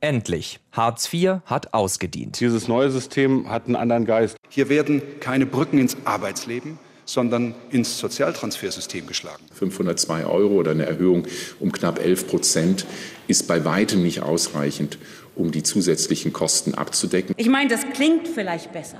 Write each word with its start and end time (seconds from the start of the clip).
Endlich. 0.00 0.60
Hartz 0.72 1.12
IV 1.12 1.40
hat 1.44 1.74
ausgedient. 1.74 2.38
Dieses 2.38 2.68
neue 2.68 2.90
System 2.90 3.50
hat 3.50 3.66
einen 3.66 3.76
anderen 3.76 4.04
Geist. 4.04 4.36
Hier 4.48 4.68
werden 4.68 5.02
keine 5.20 5.44
Brücken 5.44 5.78
ins 5.78 5.96
Arbeitsleben, 6.04 6.78
sondern 7.04 7.54
ins 7.70 7.98
Sozialtransfersystem 7.98 9.06
geschlagen. 9.06 9.44
502 9.52 10.24
Euro 10.26 10.54
oder 10.54 10.70
eine 10.70 10.86
Erhöhung 10.86 11.26
um 11.58 11.72
knapp 11.72 11.98
11 11.98 12.28
Prozent 12.28 12.86
ist 13.26 13.48
bei 13.48 13.64
weitem 13.64 14.02
nicht 14.02 14.22
ausreichend, 14.22 14.98
um 15.34 15.50
die 15.50 15.62
zusätzlichen 15.64 16.32
Kosten 16.32 16.74
abzudecken. 16.74 17.34
Ich 17.36 17.48
meine, 17.48 17.68
das 17.68 17.84
klingt 17.92 18.28
vielleicht 18.28 18.72
besser. 18.72 18.98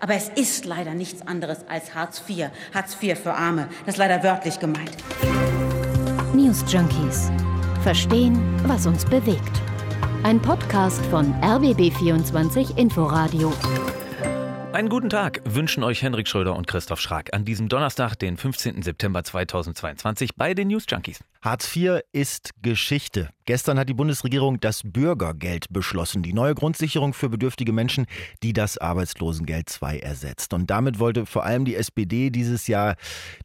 Aber 0.00 0.14
es 0.14 0.28
ist 0.34 0.64
leider 0.64 0.94
nichts 0.94 1.24
anderes 1.24 1.58
als 1.68 1.94
Hartz 1.94 2.24
IV. 2.28 2.46
Hartz 2.74 2.96
IV 3.00 3.16
für 3.16 3.34
Arme. 3.34 3.68
Das 3.86 3.94
ist 3.94 3.98
leider 3.98 4.24
wörtlich 4.24 4.58
gemeint. 4.58 4.96
News 6.34 6.64
Junkies. 6.66 7.30
Verstehen, 7.84 8.40
was 8.66 8.86
uns 8.86 9.04
bewegt. 9.04 9.62
Ein 10.24 10.40
Podcast 10.40 11.04
von 11.06 11.34
RBB24 11.40 12.78
Inforadio. 12.78 13.52
Einen 14.72 14.88
guten 14.88 15.10
Tag 15.10 15.42
wünschen 15.44 15.82
euch 15.82 16.00
Henrik 16.00 16.28
Schröder 16.28 16.54
und 16.54 16.68
Christoph 16.68 17.00
Schrag 17.00 17.34
an 17.34 17.44
diesem 17.44 17.68
Donnerstag, 17.68 18.14
den 18.14 18.36
15. 18.36 18.82
September 18.82 19.24
2022 19.24 20.36
bei 20.36 20.54
den 20.54 20.68
News 20.68 20.84
Junkies. 20.88 21.24
Hartz 21.42 21.74
IV 21.74 22.02
ist 22.12 22.50
Geschichte. 22.62 23.30
Gestern 23.46 23.76
hat 23.76 23.88
die 23.88 23.94
Bundesregierung 23.94 24.60
das 24.60 24.82
Bürgergeld 24.84 25.66
beschlossen, 25.70 26.22
die 26.22 26.32
neue 26.32 26.54
Grundsicherung 26.54 27.14
für 27.14 27.28
bedürftige 27.28 27.72
Menschen, 27.72 28.06
die 28.44 28.52
das 28.52 28.78
Arbeitslosengeld 28.78 29.76
II 29.82 29.98
ersetzt. 29.98 30.54
Und 30.54 30.70
damit 30.70 31.00
wollte 31.00 31.26
vor 31.26 31.44
allem 31.44 31.64
die 31.64 31.74
SPD 31.74 32.30
dieses 32.30 32.68
Jahr 32.68 32.94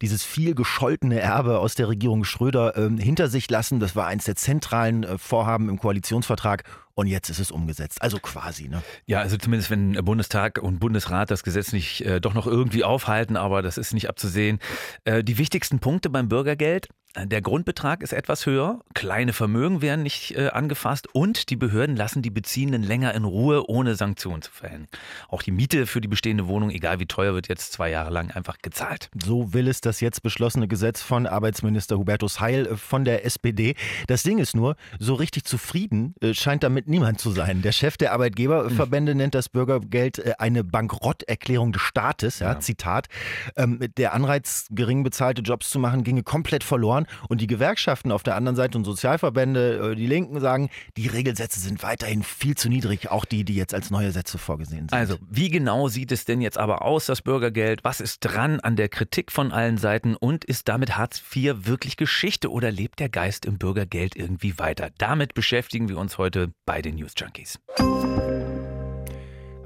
dieses 0.00 0.22
viel 0.22 0.54
gescholtene 0.54 1.18
Erbe 1.18 1.58
aus 1.58 1.74
der 1.74 1.88
Regierung 1.88 2.22
Schröder 2.22 2.76
äh, 2.76 3.02
hinter 3.02 3.26
sich 3.26 3.50
lassen. 3.50 3.80
Das 3.80 3.96
war 3.96 4.06
eines 4.06 4.26
der 4.26 4.36
zentralen 4.36 5.02
äh, 5.02 5.18
Vorhaben 5.18 5.68
im 5.68 5.80
Koalitionsvertrag. 5.80 6.62
Und 6.94 7.08
jetzt 7.08 7.30
ist 7.30 7.40
es 7.40 7.50
umgesetzt. 7.50 8.02
Also 8.02 8.18
quasi, 8.18 8.68
ne? 8.68 8.82
Ja, 9.06 9.20
also 9.20 9.36
zumindest 9.36 9.70
wenn 9.70 9.92
Bundestag 10.04 10.58
und 10.58 10.78
Bundesrat 10.78 11.30
das 11.30 11.42
Gesetz 11.44 11.72
nicht 11.72 12.00
äh, 12.02 12.20
doch 12.20 12.34
noch 12.34 12.46
irgendwie 12.46 12.84
aufhalten, 12.84 13.36
aber 13.36 13.62
das 13.62 13.78
ist 13.78 13.92
nicht 13.92 14.08
abzusehen. 14.08 14.60
Äh, 15.04 15.24
die 15.24 15.38
wichtigsten 15.38 15.80
Punkte 15.80 16.10
beim 16.10 16.28
Bürgergeld. 16.28 16.88
Der 17.16 17.40
Grundbetrag 17.40 18.02
ist 18.02 18.12
etwas 18.12 18.44
höher, 18.44 18.80
kleine 18.94 19.32
Vermögen 19.32 19.80
werden 19.80 20.02
nicht 20.02 20.36
äh, 20.36 20.48
angefasst 20.48 21.08
und 21.14 21.48
die 21.48 21.56
Behörden 21.56 21.96
lassen 21.96 22.20
die 22.20 22.30
Beziehenden 22.30 22.82
länger 22.82 23.14
in 23.14 23.24
Ruhe, 23.24 23.68
ohne 23.68 23.94
Sanktionen 23.94 24.42
zu 24.42 24.52
verhängen. 24.52 24.88
Auch 25.28 25.42
die 25.42 25.50
Miete 25.50 25.86
für 25.86 26.02
die 26.02 26.06
bestehende 26.06 26.46
Wohnung, 26.48 26.70
egal 26.70 27.00
wie 27.00 27.06
teuer, 27.06 27.32
wird 27.32 27.48
jetzt 27.48 27.72
zwei 27.72 27.90
Jahre 27.90 28.10
lang 28.10 28.30
einfach 28.30 28.58
gezahlt. 28.60 29.08
So 29.20 29.54
will 29.54 29.68
es 29.68 29.80
das 29.80 30.00
jetzt 30.00 30.22
beschlossene 30.22 30.68
Gesetz 30.68 31.00
von 31.00 31.26
Arbeitsminister 31.26 31.96
Hubertus 31.96 32.40
Heil 32.40 32.66
äh, 32.66 32.76
von 32.76 33.06
der 33.06 33.24
SPD. 33.24 33.74
Das 34.06 34.22
Ding 34.22 34.38
ist 34.38 34.54
nur, 34.54 34.76
so 34.98 35.14
richtig 35.14 35.44
zufrieden 35.44 36.14
äh, 36.20 36.34
scheint 36.34 36.62
damit 36.62 36.88
niemand 36.88 37.20
zu 37.20 37.30
sein. 37.30 37.62
Der 37.62 37.72
Chef 37.72 37.96
der 37.96 38.12
Arbeitgeberverbände 38.12 39.14
nennt 39.14 39.34
das 39.34 39.48
Bürgergeld 39.48 40.18
äh, 40.18 40.34
eine 40.38 40.62
Bankrotterklärung 40.62 41.72
des 41.72 41.80
Staates. 41.80 42.40
Ja, 42.40 42.52
ja. 42.52 42.60
Zitat. 42.60 43.06
Ähm, 43.56 43.80
der 43.96 44.12
Anreiz, 44.12 44.66
gering 44.70 45.02
bezahlte 45.02 45.40
Jobs 45.40 45.70
zu 45.70 45.78
machen, 45.78 46.04
ginge 46.04 46.22
komplett 46.22 46.62
verloren 46.62 46.97
verloren. 46.98 47.06
Und 47.28 47.40
die 47.40 47.46
Gewerkschaften 47.46 48.12
auf 48.12 48.22
der 48.22 48.36
anderen 48.36 48.56
Seite 48.56 48.78
und 48.78 48.84
Sozialverbände, 48.84 49.92
äh, 49.92 49.94
die 49.94 50.06
Linken 50.06 50.40
sagen, 50.40 50.70
die 50.96 51.06
Regelsätze 51.06 51.60
sind 51.60 51.82
weiterhin 51.82 52.22
viel 52.22 52.56
zu 52.56 52.68
niedrig, 52.68 53.10
auch 53.10 53.24
die, 53.24 53.44
die 53.44 53.54
jetzt 53.54 53.74
als 53.74 53.90
neue 53.90 54.12
Sätze 54.12 54.38
vorgesehen 54.38 54.88
sind. 54.88 54.92
Also, 54.92 55.16
wie 55.28 55.50
genau 55.50 55.88
sieht 55.88 56.12
es 56.12 56.24
denn 56.24 56.40
jetzt 56.40 56.58
aber 56.58 56.82
aus, 56.82 57.06
das 57.06 57.22
Bürgergeld? 57.22 57.84
Was 57.84 58.00
ist 58.00 58.20
dran 58.20 58.60
an 58.60 58.76
der 58.76 58.88
Kritik 58.88 59.32
von 59.32 59.52
allen 59.52 59.78
Seiten? 59.78 60.16
Und 60.16 60.44
ist 60.44 60.68
damit 60.68 60.96
Hartz 60.96 61.22
IV 61.34 61.66
wirklich 61.66 61.96
Geschichte 61.96 62.50
oder 62.50 62.70
lebt 62.70 63.00
der 63.00 63.08
Geist 63.08 63.44
im 63.44 63.58
Bürgergeld 63.58 64.16
irgendwie 64.16 64.58
weiter? 64.58 64.90
Damit 64.98 65.34
beschäftigen 65.34 65.88
wir 65.88 65.98
uns 65.98 66.18
heute 66.18 66.52
bei 66.64 66.82
den 66.82 66.96
News 66.96 67.12
Junkies. 67.16 67.58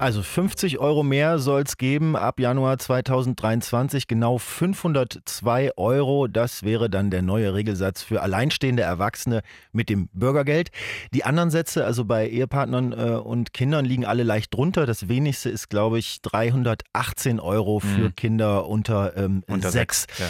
Also 0.03 0.21
50 0.21 0.79
Euro 0.79 1.01
mehr 1.01 1.39
soll 1.39 1.61
es 1.61 1.77
geben 1.77 2.17
ab 2.17 2.37
Januar 2.37 2.77
2023, 2.77 4.05
genau 4.05 4.37
502 4.37 5.77
Euro. 5.77 6.27
Das 6.27 6.63
wäre 6.63 6.89
dann 6.89 7.09
der 7.09 7.21
neue 7.21 7.53
Regelsatz 7.53 8.03
für 8.03 8.21
alleinstehende 8.21 8.83
Erwachsene 8.83 9.43
mit 9.71 9.87
dem 9.87 10.09
Bürgergeld. 10.11 10.71
Die 11.13 11.23
anderen 11.23 11.51
Sätze, 11.51 11.85
also 11.85 12.03
bei 12.03 12.27
Ehepartnern 12.27 12.91
äh, 12.91 13.11
und 13.11 13.53
Kindern, 13.53 13.85
liegen 13.85 14.03
alle 14.03 14.23
leicht 14.23 14.53
drunter. 14.53 14.85
Das 14.85 15.07
wenigste 15.07 15.49
ist, 15.49 15.69
glaube 15.69 15.99
ich, 15.99 16.21
318 16.21 17.39
Euro 17.39 17.79
für 17.79 18.09
mhm. 18.09 18.15
Kinder 18.17 18.67
unter, 18.67 19.15
ähm, 19.15 19.45
unter 19.47 19.71
sechs. 19.71 20.01
sechs. 20.01 20.19
Ja 20.19 20.25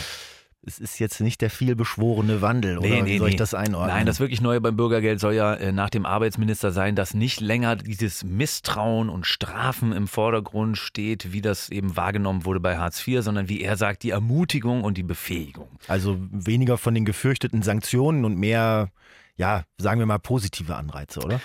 es 0.65 0.79
ist 0.79 0.99
jetzt 0.99 1.19
nicht 1.19 1.41
der 1.41 1.49
vielbeschworene 1.49 2.41
Wandel, 2.41 2.77
oder 2.77 2.87
nee, 2.87 3.05
wie 3.05 3.17
soll 3.17 3.29
ich 3.29 3.35
das 3.35 3.53
einordnen? 3.53 3.95
Nein, 3.95 4.05
das 4.05 4.19
wirklich 4.19 4.41
Neue 4.41 4.61
beim 4.61 4.75
Bürgergeld 4.75 5.19
soll 5.19 5.33
ja 5.33 5.53
äh, 5.55 5.71
nach 5.71 5.89
dem 5.89 6.05
Arbeitsminister 6.05 6.71
sein, 6.71 6.95
dass 6.95 7.13
nicht 7.13 7.41
länger 7.41 7.75
dieses 7.75 8.23
Misstrauen 8.23 9.09
und 9.09 9.27
Strafen 9.27 9.91
im 9.91 10.07
Vordergrund 10.07 10.77
steht, 10.77 11.33
wie 11.33 11.41
das 11.41 11.69
eben 11.69 11.97
wahrgenommen 11.97 12.45
wurde 12.45 12.59
bei 12.59 12.77
Hartz 12.77 13.05
IV, 13.05 13.21
sondern 13.21 13.49
wie 13.49 13.61
er 13.61 13.75
sagt, 13.75 14.03
die 14.03 14.11
Ermutigung 14.11 14.83
und 14.83 14.97
die 14.97 15.03
Befähigung. 15.03 15.67
Also 15.87 16.17
weniger 16.31 16.77
von 16.77 16.93
den 16.93 17.05
gefürchteten 17.05 17.61
Sanktionen 17.61 18.23
und 18.23 18.37
mehr, 18.37 18.89
ja, 19.35 19.63
sagen 19.77 19.99
wir 19.99 20.05
mal, 20.05 20.19
positive 20.19 20.75
Anreize, 20.75 21.19
oder? 21.19 21.41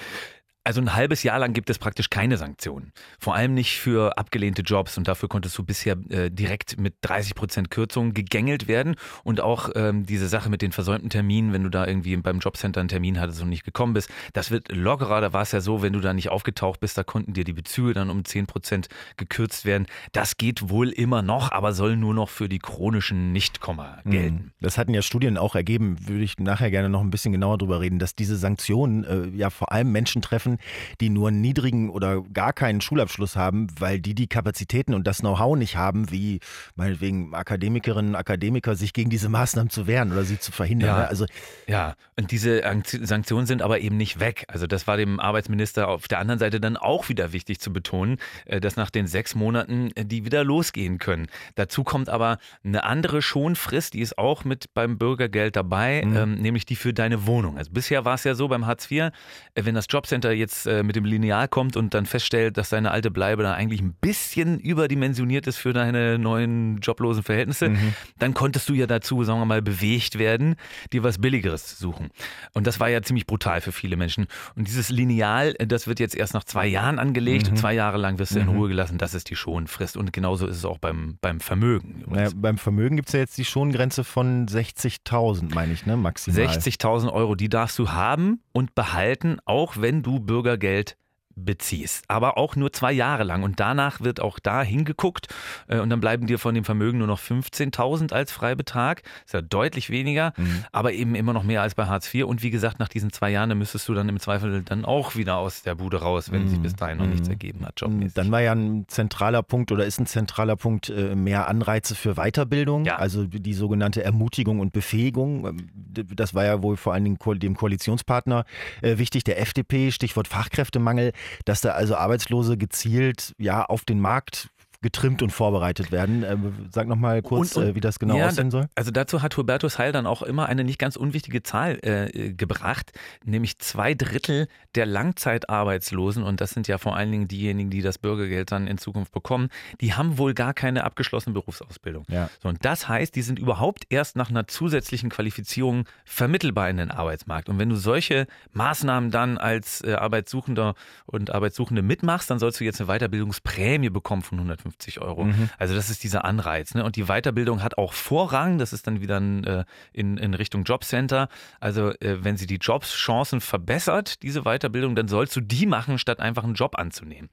Also 0.68 0.82
ein 0.82 0.94
halbes 0.94 1.22
Jahr 1.22 1.38
lang 1.38 1.54
gibt 1.54 1.70
es 1.70 1.78
praktisch 1.78 2.10
keine 2.10 2.36
Sanktionen. 2.36 2.92
Vor 3.18 3.34
allem 3.34 3.54
nicht 3.54 3.78
für 3.78 4.18
abgelehnte 4.18 4.60
Jobs. 4.60 4.98
Und 4.98 5.08
dafür 5.08 5.26
konntest 5.26 5.56
du 5.56 5.64
bisher 5.64 5.96
äh, 6.10 6.30
direkt 6.30 6.78
mit 6.78 6.96
30 7.00 7.34
Prozent 7.34 7.70
Kürzung 7.70 8.12
gegängelt 8.12 8.68
werden. 8.68 8.96
Und 9.24 9.40
auch 9.40 9.70
ähm, 9.76 10.04
diese 10.04 10.28
Sache 10.28 10.50
mit 10.50 10.60
den 10.60 10.72
versäumten 10.72 11.08
Terminen, 11.08 11.54
wenn 11.54 11.62
du 11.62 11.70
da 11.70 11.86
irgendwie 11.86 12.14
beim 12.18 12.40
Jobcenter 12.40 12.80
einen 12.80 12.90
Termin 12.90 13.18
hattest 13.18 13.40
und 13.40 13.48
nicht 13.48 13.64
gekommen 13.64 13.94
bist, 13.94 14.10
das 14.34 14.50
wird 14.50 14.70
lockerer. 14.70 15.22
Da 15.22 15.32
war 15.32 15.40
es 15.40 15.52
ja 15.52 15.62
so, 15.62 15.80
wenn 15.80 15.94
du 15.94 16.00
da 16.00 16.12
nicht 16.12 16.28
aufgetaucht 16.28 16.80
bist, 16.80 16.98
da 16.98 17.02
konnten 17.02 17.32
dir 17.32 17.44
die 17.44 17.54
Bezüge 17.54 17.94
dann 17.94 18.10
um 18.10 18.26
10 18.26 18.46
Prozent 18.46 18.88
gekürzt 19.16 19.64
werden. 19.64 19.86
Das 20.12 20.36
geht 20.36 20.68
wohl 20.68 20.90
immer 20.90 21.22
noch, 21.22 21.50
aber 21.50 21.72
soll 21.72 21.96
nur 21.96 22.12
noch 22.12 22.28
für 22.28 22.50
die 22.50 22.58
chronischen 22.58 23.32
Nichtkomma 23.32 24.00
mhm. 24.04 24.10
gelten. 24.10 24.52
Das 24.60 24.76
hatten 24.76 24.92
ja 24.92 25.00
Studien 25.00 25.38
auch 25.38 25.54
ergeben, 25.54 25.96
würde 26.06 26.24
ich 26.24 26.38
nachher 26.38 26.70
gerne 26.70 26.90
noch 26.90 27.00
ein 27.00 27.10
bisschen 27.10 27.32
genauer 27.32 27.56
drüber 27.56 27.80
reden, 27.80 27.98
dass 27.98 28.14
diese 28.14 28.36
Sanktionen 28.36 29.04
äh, 29.04 29.28
ja 29.34 29.48
vor 29.48 29.72
allem 29.72 29.92
Menschen 29.92 30.20
treffen, 30.20 30.57
die 31.00 31.10
nur 31.10 31.28
einen 31.28 31.40
niedrigen 31.40 31.90
oder 31.90 32.22
gar 32.22 32.52
keinen 32.52 32.80
Schulabschluss 32.80 33.36
haben, 33.36 33.68
weil 33.78 34.00
die 34.00 34.14
die 34.14 34.26
Kapazitäten 34.26 34.94
und 34.94 35.06
das 35.06 35.18
Know-how 35.18 35.56
nicht 35.56 35.76
haben, 35.76 36.10
wie 36.10 36.40
meinetwegen 36.74 37.34
Akademikerinnen 37.34 38.10
und 38.10 38.16
Akademiker, 38.16 38.74
sich 38.74 38.92
gegen 38.92 39.10
diese 39.10 39.28
Maßnahmen 39.28 39.70
zu 39.70 39.86
wehren 39.86 40.12
oder 40.12 40.24
sie 40.24 40.38
zu 40.38 40.52
verhindern. 40.52 40.88
Ja, 40.88 40.98
ne? 40.98 41.08
also, 41.08 41.26
ja. 41.66 41.94
und 42.16 42.30
diese 42.30 42.62
Sanktionen 42.84 43.46
sind 43.46 43.62
aber 43.62 43.80
eben 43.80 43.96
nicht 43.96 44.20
weg. 44.20 44.44
Also 44.48 44.66
das 44.66 44.86
war 44.86 44.96
dem 44.96 45.20
Arbeitsminister 45.20 45.88
auf 45.88 46.08
der 46.08 46.18
anderen 46.18 46.38
Seite 46.38 46.60
dann 46.60 46.76
auch 46.76 47.08
wieder 47.08 47.32
wichtig 47.32 47.60
zu 47.60 47.72
betonen, 47.72 48.18
äh, 48.46 48.60
dass 48.60 48.76
nach 48.76 48.90
den 48.90 49.06
sechs 49.06 49.34
Monaten 49.34 49.90
äh, 49.94 50.04
die 50.04 50.24
wieder 50.24 50.44
losgehen 50.44 50.98
können. 50.98 51.26
Dazu 51.54 51.84
kommt 51.84 52.08
aber 52.08 52.38
eine 52.64 52.84
andere 52.84 53.22
Schonfrist, 53.22 53.94
die 53.94 54.00
ist 54.00 54.18
auch 54.18 54.44
mit 54.44 54.74
beim 54.74 54.98
Bürgergeld 54.98 55.56
dabei, 55.56 56.02
mhm. 56.04 56.16
ähm, 56.16 56.34
nämlich 56.36 56.66
die 56.66 56.76
für 56.76 56.92
deine 56.92 57.26
Wohnung. 57.26 57.58
Also 57.58 57.70
bisher 57.70 58.04
war 58.04 58.14
es 58.14 58.24
ja 58.24 58.34
so 58.34 58.48
beim 58.48 58.66
Hartz 58.66 58.90
IV, 58.90 59.00
äh, 59.00 59.10
wenn 59.54 59.74
das 59.74 59.86
Jobcenter 59.88 60.32
jetzt 60.38 60.66
äh, 60.66 60.82
mit 60.82 60.96
dem 60.96 61.04
Lineal 61.04 61.48
kommt 61.48 61.76
und 61.76 61.94
dann 61.94 62.06
feststellt, 62.06 62.56
dass 62.56 62.70
deine 62.70 62.90
alte 62.90 63.10
Bleibe 63.10 63.42
da 63.42 63.54
eigentlich 63.54 63.80
ein 63.80 63.94
bisschen 64.00 64.58
überdimensioniert 64.58 65.46
ist 65.46 65.56
für 65.56 65.72
deine 65.72 66.18
neuen 66.18 66.78
joblosen 66.78 67.22
Verhältnisse, 67.22 67.70
mhm. 67.70 67.94
dann 68.18 68.34
konntest 68.34 68.68
du 68.68 68.74
ja 68.74 68.86
dazu, 68.86 69.24
sagen 69.24 69.40
wir 69.40 69.46
mal, 69.46 69.62
bewegt 69.62 70.18
werden, 70.18 70.56
dir 70.92 71.02
was 71.02 71.18
Billigeres 71.18 71.78
suchen. 71.78 72.10
Und 72.54 72.66
das 72.66 72.80
war 72.80 72.88
ja 72.88 73.02
ziemlich 73.02 73.26
brutal 73.26 73.60
für 73.60 73.72
viele 73.72 73.96
Menschen. 73.96 74.26
Und 74.54 74.68
dieses 74.68 74.88
Lineal, 74.88 75.54
das 75.54 75.86
wird 75.86 76.00
jetzt 76.00 76.14
erst 76.14 76.34
nach 76.34 76.44
zwei 76.44 76.66
Jahren 76.66 76.98
angelegt. 76.98 77.50
Mhm. 77.50 77.56
Zwei 77.56 77.74
Jahre 77.74 77.98
lang 77.98 78.18
wirst 78.18 78.34
du 78.34 78.40
in 78.40 78.46
mhm. 78.46 78.56
Ruhe 78.56 78.68
gelassen. 78.68 78.98
Das 78.98 79.14
ist 79.14 79.30
die 79.30 79.36
Schonfrist. 79.36 79.96
Und 79.96 80.12
genauso 80.12 80.46
ist 80.46 80.56
es 80.56 80.64
auch 80.64 80.78
beim, 80.78 81.18
beim 81.20 81.40
Vermögen. 81.40 82.04
Naja, 82.08 82.30
beim 82.34 82.58
Vermögen 82.58 82.96
gibt 82.96 83.08
es 83.08 83.12
ja 83.14 83.20
jetzt 83.20 83.38
die 83.38 83.44
Schongrenze 83.44 84.04
von 84.04 84.46
60.000, 84.46 85.54
meine 85.54 85.72
ich, 85.72 85.86
ne, 85.86 85.96
maximal. 85.96 86.46
60.000 86.46 87.12
Euro, 87.12 87.34
die 87.34 87.48
darfst 87.48 87.78
du 87.78 87.90
haben 87.90 88.40
und 88.52 88.74
behalten, 88.74 89.38
auch 89.44 89.76
wenn 89.78 90.02
du 90.02 90.20
Bürgergeld 90.28 90.96
beziehst. 91.44 92.04
Aber 92.08 92.38
auch 92.38 92.56
nur 92.56 92.72
zwei 92.72 92.92
Jahre 92.92 93.24
lang. 93.24 93.42
Und 93.42 93.60
danach 93.60 94.00
wird 94.00 94.20
auch 94.20 94.38
da 94.38 94.62
hingeguckt. 94.62 95.28
Äh, 95.66 95.80
und 95.80 95.90
dann 95.90 96.00
bleiben 96.00 96.26
dir 96.26 96.38
von 96.38 96.54
dem 96.54 96.64
Vermögen 96.64 96.98
nur 96.98 97.06
noch 97.06 97.20
15.000 97.20 98.12
als 98.12 98.32
Freibetrag. 98.32 99.02
Ist 99.24 99.34
ja 99.34 99.42
deutlich 99.42 99.90
weniger, 99.90 100.32
mhm. 100.36 100.64
aber 100.72 100.92
eben 100.92 101.14
immer 101.14 101.32
noch 101.32 101.42
mehr 101.42 101.62
als 101.62 101.74
bei 101.74 101.86
Hartz 101.86 102.12
IV. 102.12 102.24
Und 102.24 102.42
wie 102.42 102.50
gesagt, 102.50 102.78
nach 102.78 102.88
diesen 102.88 103.12
zwei 103.12 103.30
Jahren, 103.30 103.56
müsstest 103.58 103.88
du 103.88 103.94
dann 103.94 104.08
im 104.08 104.20
Zweifel 104.20 104.62
dann 104.62 104.84
auch 104.84 105.16
wieder 105.16 105.36
aus 105.36 105.62
der 105.62 105.74
Bude 105.74 106.00
raus, 106.00 106.30
wenn 106.32 106.44
mhm. 106.44 106.48
sich 106.48 106.60
bis 106.60 106.76
dahin 106.76 106.98
noch 106.98 107.04
mhm. 107.04 107.12
nichts 107.12 107.28
ergeben 107.28 107.64
hat, 107.64 107.80
jobmäßig. 107.80 108.14
Dann 108.14 108.30
war 108.30 108.40
ja 108.40 108.52
ein 108.52 108.86
zentraler 108.88 109.42
Punkt 109.42 109.72
oder 109.72 109.84
ist 109.84 110.00
ein 110.00 110.06
zentraler 110.06 110.56
Punkt 110.56 110.90
äh, 110.90 111.14
mehr 111.14 111.48
Anreize 111.48 111.94
für 111.94 112.14
Weiterbildung. 112.14 112.84
Ja. 112.84 112.96
Also 112.96 113.24
die 113.24 113.54
sogenannte 113.54 114.02
Ermutigung 114.04 114.60
und 114.60 114.72
Befähigung. 114.72 115.46
Ähm, 115.46 115.68
das 116.14 116.34
war 116.34 116.44
ja 116.44 116.62
wohl 116.62 116.76
vor 116.76 116.94
allen 116.94 117.04
Dingen 117.04 117.18
dem 117.38 117.56
Koalitionspartner 117.56 118.44
äh, 118.82 118.98
wichtig, 118.98 119.24
der 119.24 119.40
FDP, 119.40 119.90
Stichwort 119.90 120.28
Fachkräftemangel 120.28 121.12
dass 121.44 121.60
da 121.60 121.70
also 121.70 121.96
Arbeitslose 121.96 122.56
gezielt 122.56 123.34
ja 123.38 123.64
auf 123.64 123.84
den 123.84 124.00
Markt 124.00 124.50
getrimmt 124.80 125.22
und 125.22 125.30
vorbereitet 125.30 125.90
werden. 125.90 126.22
Äh, 126.22 126.36
sag 126.72 126.86
noch 126.86 126.96
mal 126.96 127.20
kurz, 127.22 127.56
Und- 127.56 127.64
und- 127.64 127.70
äh, 127.70 127.74
wie 127.74 127.80
das 127.80 127.98
genau 127.98 128.16
ja, 128.16 128.28
aussehen 128.28 128.50
soll. 128.50 128.68
Also 128.76 128.90
dazu 128.92 129.22
hat 129.22 129.36
Hubertus 129.36 129.78
Heil 129.78 129.90
dann 129.90 130.06
auch 130.06 130.22
immer 130.22 130.46
eine 130.46 130.62
nicht 130.62 130.78
ganz 130.78 130.94
unwichtige 130.96 131.42
Zahl 131.42 131.78
äh, 131.82 132.32
gebracht, 132.32 132.92
nämlich 133.24 133.58
zwei 133.58 133.94
Drittel 133.94 134.46
der 134.76 134.86
Langzeitarbeitslosen, 134.86 136.22
und 136.22 136.40
das 136.40 136.50
sind 136.50 136.68
ja 136.68 136.78
vor 136.78 136.96
allen 136.96 137.10
Dingen 137.10 137.26
diejenigen, 137.28 137.70
die 137.70 137.82
das 137.82 137.98
Bürgergeld 137.98 138.52
dann 138.52 138.68
in 138.68 138.78
Zukunft 138.78 139.12
bekommen, 139.12 139.48
die 139.80 139.94
haben 139.94 140.16
wohl 140.18 140.32
gar 140.34 140.54
keine 140.54 140.84
abgeschlossene 140.84 141.34
Berufsausbildung. 141.34 142.04
Ja. 142.08 142.30
So, 142.40 142.48
und 142.48 142.64
das 142.64 142.88
heißt, 142.88 143.16
die 143.16 143.22
sind 143.22 143.38
überhaupt 143.38 143.84
erst 143.90 144.14
nach 144.14 144.30
einer 144.30 144.46
zusätzlichen 144.46 145.10
Qualifizierung 145.10 145.84
vermittelbar 146.04 146.70
in 146.70 146.76
den 146.76 146.90
Arbeitsmarkt. 146.92 147.48
Und 147.48 147.58
wenn 147.58 147.68
du 147.68 147.76
solche 147.76 148.26
Maßnahmen 148.52 149.10
dann 149.10 149.38
als 149.38 149.82
äh, 149.82 149.94
Arbeitssuchender 149.94 150.74
und 151.06 151.30
Arbeitssuchende 151.30 151.82
mitmachst, 151.82 152.30
dann 152.30 152.38
sollst 152.38 152.60
du 152.60 152.64
jetzt 152.64 152.80
eine 152.80 152.88
Weiterbildungsprämie 152.88 153.90
bekommen 153.90 154.22
von 154.22 154.38
150 154.38 154.67
Euro. 155.00 155.28
Also 155.58 155.74
das 155.74 155.90
ist 155.90 156.04
dieser 156.04 156.24
Anreiz. 156.24 156.74
Ne? 156.74 156.84
Und 156.84 156.96
die 156.96 157.04
Weiterbildung 157.04 157.62
hat 157.62 157.78
auch 157.78 157.92
Vorrang. 157.92 158.58
Das 158.58 158.72
ist 158.72 158.86
dann 158.86 159.00
wieder 159.00 159.18
ein, 159.18 159.44
äh, 159.44 159.64
in, 159.92 160.16
in 160.16 160.34
Richtung 160.34 160.64
Jobcenter. 160.64 161.28
Also 161.60 161.90
äh, 162.00 162.24
wenn 162.24 162.36
sie 162.36 162.46
die 162.46 162.56
Jobschancen 162.56 163.40
verbessert, 163.40 164.22
diese 164.22 164.42
Weiterbildung, 164.42 164.94
dann 164.94 165.08
sollst 165.08 165.34
du 165.36 165.40
die 165.40 165.66
machen, 165.66 165.98
statt 165.98 166.20
einfach 166.20 166.44
einen 166.44 166.54
Job 166.54 166.78
anzunehmen. 166.78 167.30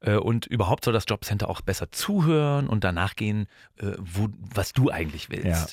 Äh, 0.00 0.16
Und 0.16 0.46
überhaupt 0.46 0.84
soll 0.84 0.94
das 0.94 1.04
Jobcenter 1.08 1.48
auch 1.48 1.60
besser 1.60 1.90
zuhören 1.92 2.68
und 2.68 2.84
danach 2.84 3.16
gehen, 3.16 3.46
äh, 3.78 3.92
wo, 3.98 4.28
was 4.54 4.72
du 4.72 4.90
eigentlich 4.90 5.30
willst. 5.30 5.46
Ja. 5.46 5.66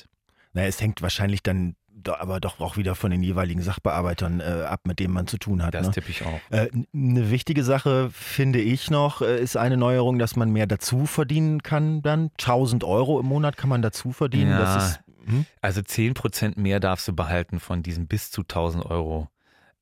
Naja, 0.52 0.68
es 0.68 0.80
hängt 0.80 1.00
wahrscheinlich 1.02 1.42
dann 1.42 1.76
aber 2.08 2.40
doch 2.40 2.60
auch 2.60 2.76
wieder 2.76 2.94
von 2.94 3.10
den 3.10 3.22
jeweiligen 3.22 3.62
Sachbearbeitern 3.62 4.40
äh, 4.40 4.64
ab, 4.66 4.80
mit 4.86 4.98
denen 4.98 5.14
man 5.14 5.26
zu 5.26 5.38
tun 5.38 5.62
hat. 5.62 5.74
Das 5.74 5.86
ne? 5.86 5.92
tippe 5.92 6.10
ich 6.10 6.22
auch. 6.24 6.40
Äh, 6.50 6.68
Eine 6.94 7.30
wichtige 7.30 7.64
Sache 7.64 8.10
finde 8.12 8.60
ich 8.60 8.90
noch, 8.90 9.22
äh, 9.22 9.40
ist 9.40 9.56
eine 9.56 9.76
Neuerung, 9.76 10.18
dass 10.18 10.36
man 10.36 10.50
mehr 10.50 10.66
dazu 10.66 11.06
verdienen 11.06 11.62
kann 11.62 12.02
dann. 12.02 12.30
1000 12.38 12.84
Euro 12.84 13.20
im 13.20 13.26
Monat 13.26 13.56
kann 13.56 13.70
man 13.70 13.82
dazu 13.82 14.12
verdienen. 14.12 14.50
Ja. 14.50 14.76
Ist, 14.76 15.00
hm? 15.24 15.46
Also 15.60 15.80
10% 15.80 16.58
mehr 16.58 16.80
darfst 16.80 17.06
du 17.08 17.12
behalten 17.12 17.60
von 17.60 17.82
diesen 17.82 18.06
bis 18.06 18.30
zu 18.30 18.42
1000 18.42 18.86
Euro. 18.86 19.28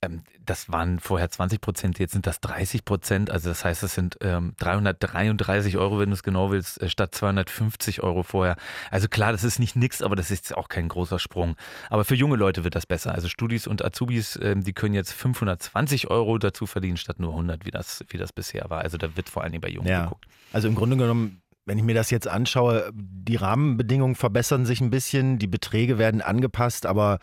Ähm, 0.00 0.22
das 0.44 0.70
waren 0.70 1.00
vorher 1.00 1.28
20 1.28 1.60
Prozent, 1.60 1.98
jetzt 1.98 2.12
sind 2.12 2.26
das 2.26 2.40
30 2.40 2.84
Prozent. 2.84 3.30
Also 3.30 3.48
das 3.48 3.64
heißt, 3.64 3.82
es 3.82 3.94
sind 3.94 4.16
ähm, 4.20 4.54
333 4.58 5.76
Euro, 5.76 5.98
wenn 5.98 6.10
du 6.10 6.14
es 6.14 6.22
genau 6.22 6.50
willst, 6.50 6.80
äh, 6.80 6.88
statt 6.88 7.14
250 7.14 8.02
Euro 8.02 8.22
vorher. 8.22 8.56
Also 8.90 9.08
klar, 9.08 9.32
das 9.32 9.42
ist 9.44 9.58
nicht 9.58 9.74
nix, 9.76 10.00
aber 10.00 10.14
das 10.16 10.30
ist 10.30 10.56
auch 10.56 10.68
kein 10.68 10.88
großer 10.88 11.18
Sprung. 11.18 11.56
Aber 11.90 12.04
für 12.04 12.14
junge 12.14 12.36
Leute 12.36 12.62
wird 12.64 12.76
das 12.76 12.86
besser. 12.86 13.12
Also 13.14 13.28
Studis 13.28 13.66
und 13.66 13.84
Azubis, 13.84 14.38
ähm, 14.40 14.62
die 14.62 14.72
können 14.72 14.94
jetzt 14.94 15.12
520 15.12 16.08
Euro 16.08 16.38
dazu 16.38 16.66
verdienen, 16.66 16.96
statt 16.96 17.18
nur 17.18 17.30
100, 17.32 17.66
wie 17.66 17.70
das, 17.72 18.04
wie 18.08 18.18
das 18.18 18.32
bisher 18.32 18.70
war. 18.70 18.80
Also 18.82 18.98
da 18.98 19.16
wird 19.16 19.28
vor 19.28 19.42
allen 19.42 19.52
Dingen 19.52 19.62
bei 19.62 19.68
Jungen 19.70 19.88
Ja. 19.88 20.04
geguckt. 20.04 20.26
Also 20.52 20.68
im 20.68 20.76
Grunde 20.76 20.96
genommen, 20.96 21.42
wenn 21.66 21.76
ich 21.76 21.84
mir 21.84 21.94
das 21.94 22.10
jetzt 22.10 22.28
anschaue, 22.28 22.90
die 22.94 23.36
Rahmenbedingungen 23.36 24.14
verbessern 24.14 24.64
sich 24.64 24.80
ein 24.80 24.90
bisschen, 24.90 25.38
die 25.38 25.48
Beträge 25.48 25.98
werden 25.98 26.22
angepasst, 26.22 26.86
aber 26.86 27.18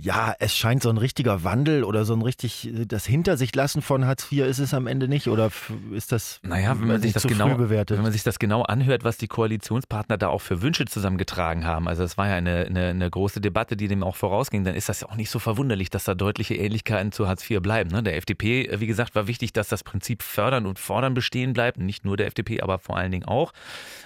ja, 0.00 0.34
es 0.38 0.54
scheint 0.56 0.82
so 0.82 0.90
ein 0.90 0.96
richtiger 0.98 1.44
Wandel 1.44 1.82
oder 1.84 2.04
so 2.04 2.14
ein 2.14 2.22
richtig, 2.22 2.70
das 2.86 3.04
Hinter 3.06 3.36
sich 3.36 3.54
lassen 3.54 3.82
von 3.82 4.06
Hartz 4.06 4.30
IV 4.30 4.44
ist 4.44 4.58
es 4.58 4.74
am 4.74 4.86
Ende 4.86 5.08
nicht 5.08 5.28
oder 5.28 5.50
ist 5.92 6.12
das 6.12 6.40
Naja, 6.42 6.78
wenn 6.78 6.86
man 6.86 6.96
sich 7.00 7.14
nicht, 7.14 7.16
das 7.16 7.26
genau, 7.26 7.54
bewertet? 7.56 7.96
wenn 7.96 8.02
man 8.04 8.12
sich 8.12 8.22
das 8.22 8.38
genau 8.38 8.62
anhört, 8.62 9.04
was 9.04 9.16
die 9.16 9.26
Koalitionspartner 9.26 10.16
da 10.18 10.28
auch 10.28 10.40
für 10.40 10.62
Wünsche 10.62 10.84
zusammengetragen 10.84 11.66
haben, 11.66 11.88
also 11.88 12.04
es 12.04 12.16
war 12.16 12.28
ja 12.28 12.34
eine, 12.36 12.66
eine, 12.66 12.88
eine 12.88 13.10
große 13.10 13.40
Debatte, 13.40 13.76
die 13.76 13.88
dem 13.88 14.02
auch 14.02 14.16
vorausging, 14.16 14.64
dann 14.64 14.74
ist 14.74 14.88
das 14.88 15.00
ja 15.00 15.08
auch 15.08 15.16
nicht 15.16 15.30
so 15.30 15.38
verwunderlich, 15.38 15.90
dass 15.90 16.04
da 16.04 16.14
deutliche 16.14 16.54
Ähnlichkeiten 16.54 17.10
zu 17.10 17.26
Hartz 17.26 17.48
IV 17.50 17.60
bleiben. 17.60 17.90
Ne? 17.90 18.02
Der 18.02 18.16
FDP, 18.16 18.66
äh, 18.66 18.80
wie 18.80 18.86
gesagt, 18.86 19.14
war 19.14 19.26
wichtig, 19.26 19.52
dass 19.52 19.68
das 19.68 19.82
Prinzip 19.82 20.22
Fördern 20.22 20.66
und 20.66 20.78
Fordern 20.78 21.14
bestehen 21.14 21.54
bleibt, 21.54 21.78
nicht 21.78 22.04
nur 22.04 22.16
der 22.16 22.26
FDP, 22.28 22.60
aber 22.60 22.78
vor 22.78 22.96
allen 22.96 23.10
Dingen 23.10 23.24
auch. 23.24 23.52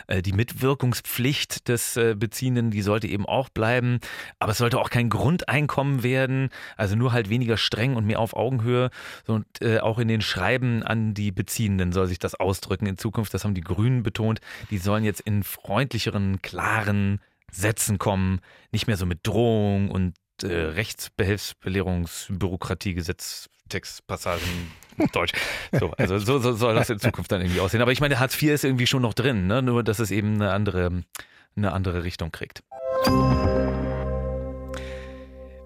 Äh, 0.06 0.22
Die 0.22 0.32
Mitwirkungspflicht 0.32 1.68
des 1.68 1.96
äh, 1.96 2.14
Beziehenden, 2.16 2.70
die 2.70 2.82
sollte 2.82 3.06
eben 3.08 3.26
auch 3.26 3.48
bleiben, 3.48 3.98
aber 4.38 4.52
es 4.52 4.58
sollte 4.58 4.78
auch 4.78 4.88
kein 4.90 5.08
Grundeinkommen 5.08 5.81
werden, 6.02 6.50
also 6.76 6.96
nur 6.96 7.12
halt 7.12 7.28
weniger 7.28 7.56
streng 7.56 7.96
und 7.96 8.06
mehr 8.06 8.20
auf 8.20 8.34
Augenhöhe. 8.34 8.90
Und 9.26 9.46
äh, 9.60 9.80
auch 9.80 9.98
in 9.98 10.08
den 10.08 10.20
Schreiben 10.20 10.82
an 10.82 11.14
die 11.14 11.32
Beziehenden 11.32 11.92
soll 11.92 12.06
sich 12.06 12.18
das 12.18 12.34
ausdrücken 12.34 12.86
in 12.86 12.98
Zukunft. 12.98 13.34
Das 13.34 13.44
haben 13.44 13.54
die 13.54 13.60
Grünen 13.60 14.02
betont. 14.02 14.40
Die 14.70 14.78
sollen 14.78 15.04
jetzt 15.04 15.20
in 15.20 15.42
freundlicheren, 15.42 16.40
klaren 16.42 17.20
Sätzen 17.50 17.98
kommen, 17.98 18.40
nicht 18.70 18.86
mehr 18.86 18.96
so 18.96 19.06
mit 19.06 19.20
Drohung 19.22 19.90
und 19.90 20.14
äh, 20.42 20.52
Rechtsbehelfsbelehrungsbürokratie, 20.52 22.94
Gesetztextpassagen, 22.94 24.72
Deutsch. 25.12 25.32
So, 25.78 25.90
also 25.92 26.18
so, 26.18 26.38
so 26.38 26.52
soll 26.52 26.74
das 26.74 26.90
in 26.90 26.98
Zukunft 26.98 27.32
dann 27.32 27.40
irgendwie 27.40 27.60
aussehen. 27.60 27.80
Aber 27.80 27.92
ich 27.92 28.00
meine, 28.00 28.18
Hartz 28.18 28.34
IV 28.40 28.52
ist 28.52 28.64
irgendwie 28.64 28.86
schon 28.86 29.00
noch 29.02 29.14
drin, 29.14 29.46
ne? 29.46 29.62
nur 29.62 29.82
dass 29.82 30.00
es 30.00 30.10
eben 30.10 30.34
eine 30.34 30.52
andere, 30.52 31.02
eine 31.56 31.72
andere 31.72 32.04
Richtung 32.04 32.30
kriegt. 32.30 32.62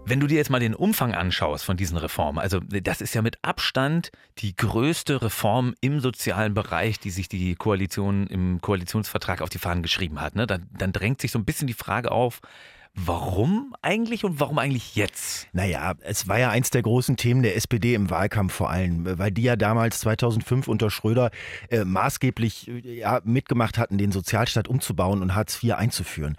Wenn 0.08 0.20
du 0.20 0.28
dir 0.28 0.36
jetzt 0.36 0.50
mal 0.50 0.60
den 0.60 0.76
Umfang 0.76 1.16
anschaust 1.16 1.64
von 1.64 1.76
diesen 1.76 1.96
Reformen, 1.96 2.38
also 2.38 2.60
das 2.60 3.00
ist 3.00 3.12
ja 3.14 3.22
mit 3.22 3.38
Abstand 3.42 4.12
die 4.38 4.54
größte 4.54 5.20
Reform 5.20 5.74
im 5.80 5.98
sozialen 5.98 6.54
Bereich, 6.54 7.00
die 7.00 7.10
sich 7.10 7.28
die 7.28 7.56
Koalition 7.56 8.28
im 8.28 8.60
Koalitionsvertrag 8.60 9.42
auf 9.42 9.48
die 9.48 9.58
Fahnen 9.58 9.82
geschrieben 9.82 10.20
hat. 10.20 10.36
Ne? 10.36 10.46
Dann, 10.46 10.68
dann 10.78 10.92
drängt 10.92 11.20
sich 11.20 11.32
so 11.32 11.40
ein 11.40 11.44
bisschen 11.44 11.66
die 11.66 11.74
Frage 11.74 12.12
auf, 12.12 12.40
warum 12.94 13.74
eigentlich 13.82 14.24
und 14.24 14.38
warum 14.38 14.60
eigentlich 14.60 14.94
jetzt? 14.94 15.48
Naja, 15.52 15.94
es 16.02 16.28
war 16.28 16.38
ja 16.38 16.50
eins 16.50 16.70
der 16.70 16.82
großen 16.82 17.16
Themen 17.16 17.42
der 17.42 17.56
SPD 17.56 17.94
im 17.94 18.08
Wahlkampf 18.08 18.54
vor 18.54 18.70
allem, 18.70 19.18
weil 19.18 19.32
die 19.32 19.42
ja 19.42 19.56
damals 19.56 19.98
2005 20.00 20.68
unter 20.68 20.88
Schröder 20.88 21.32
äh, 21.68 21.84
maßgeblich 21.84 22.68
äh, 22.68 22.98
ja, 22.98 23.20
mitgemacht 23.24 23.76
hatten, 23.76 23.98
den 23.98 24.12
Sozialstaat 24.12 24.68
umzubauen 24.68 25.20
und 25.20 25.34
Hartz 25.34 25.60
IV 25.60 25.74
einzuführen. 25.74 26.36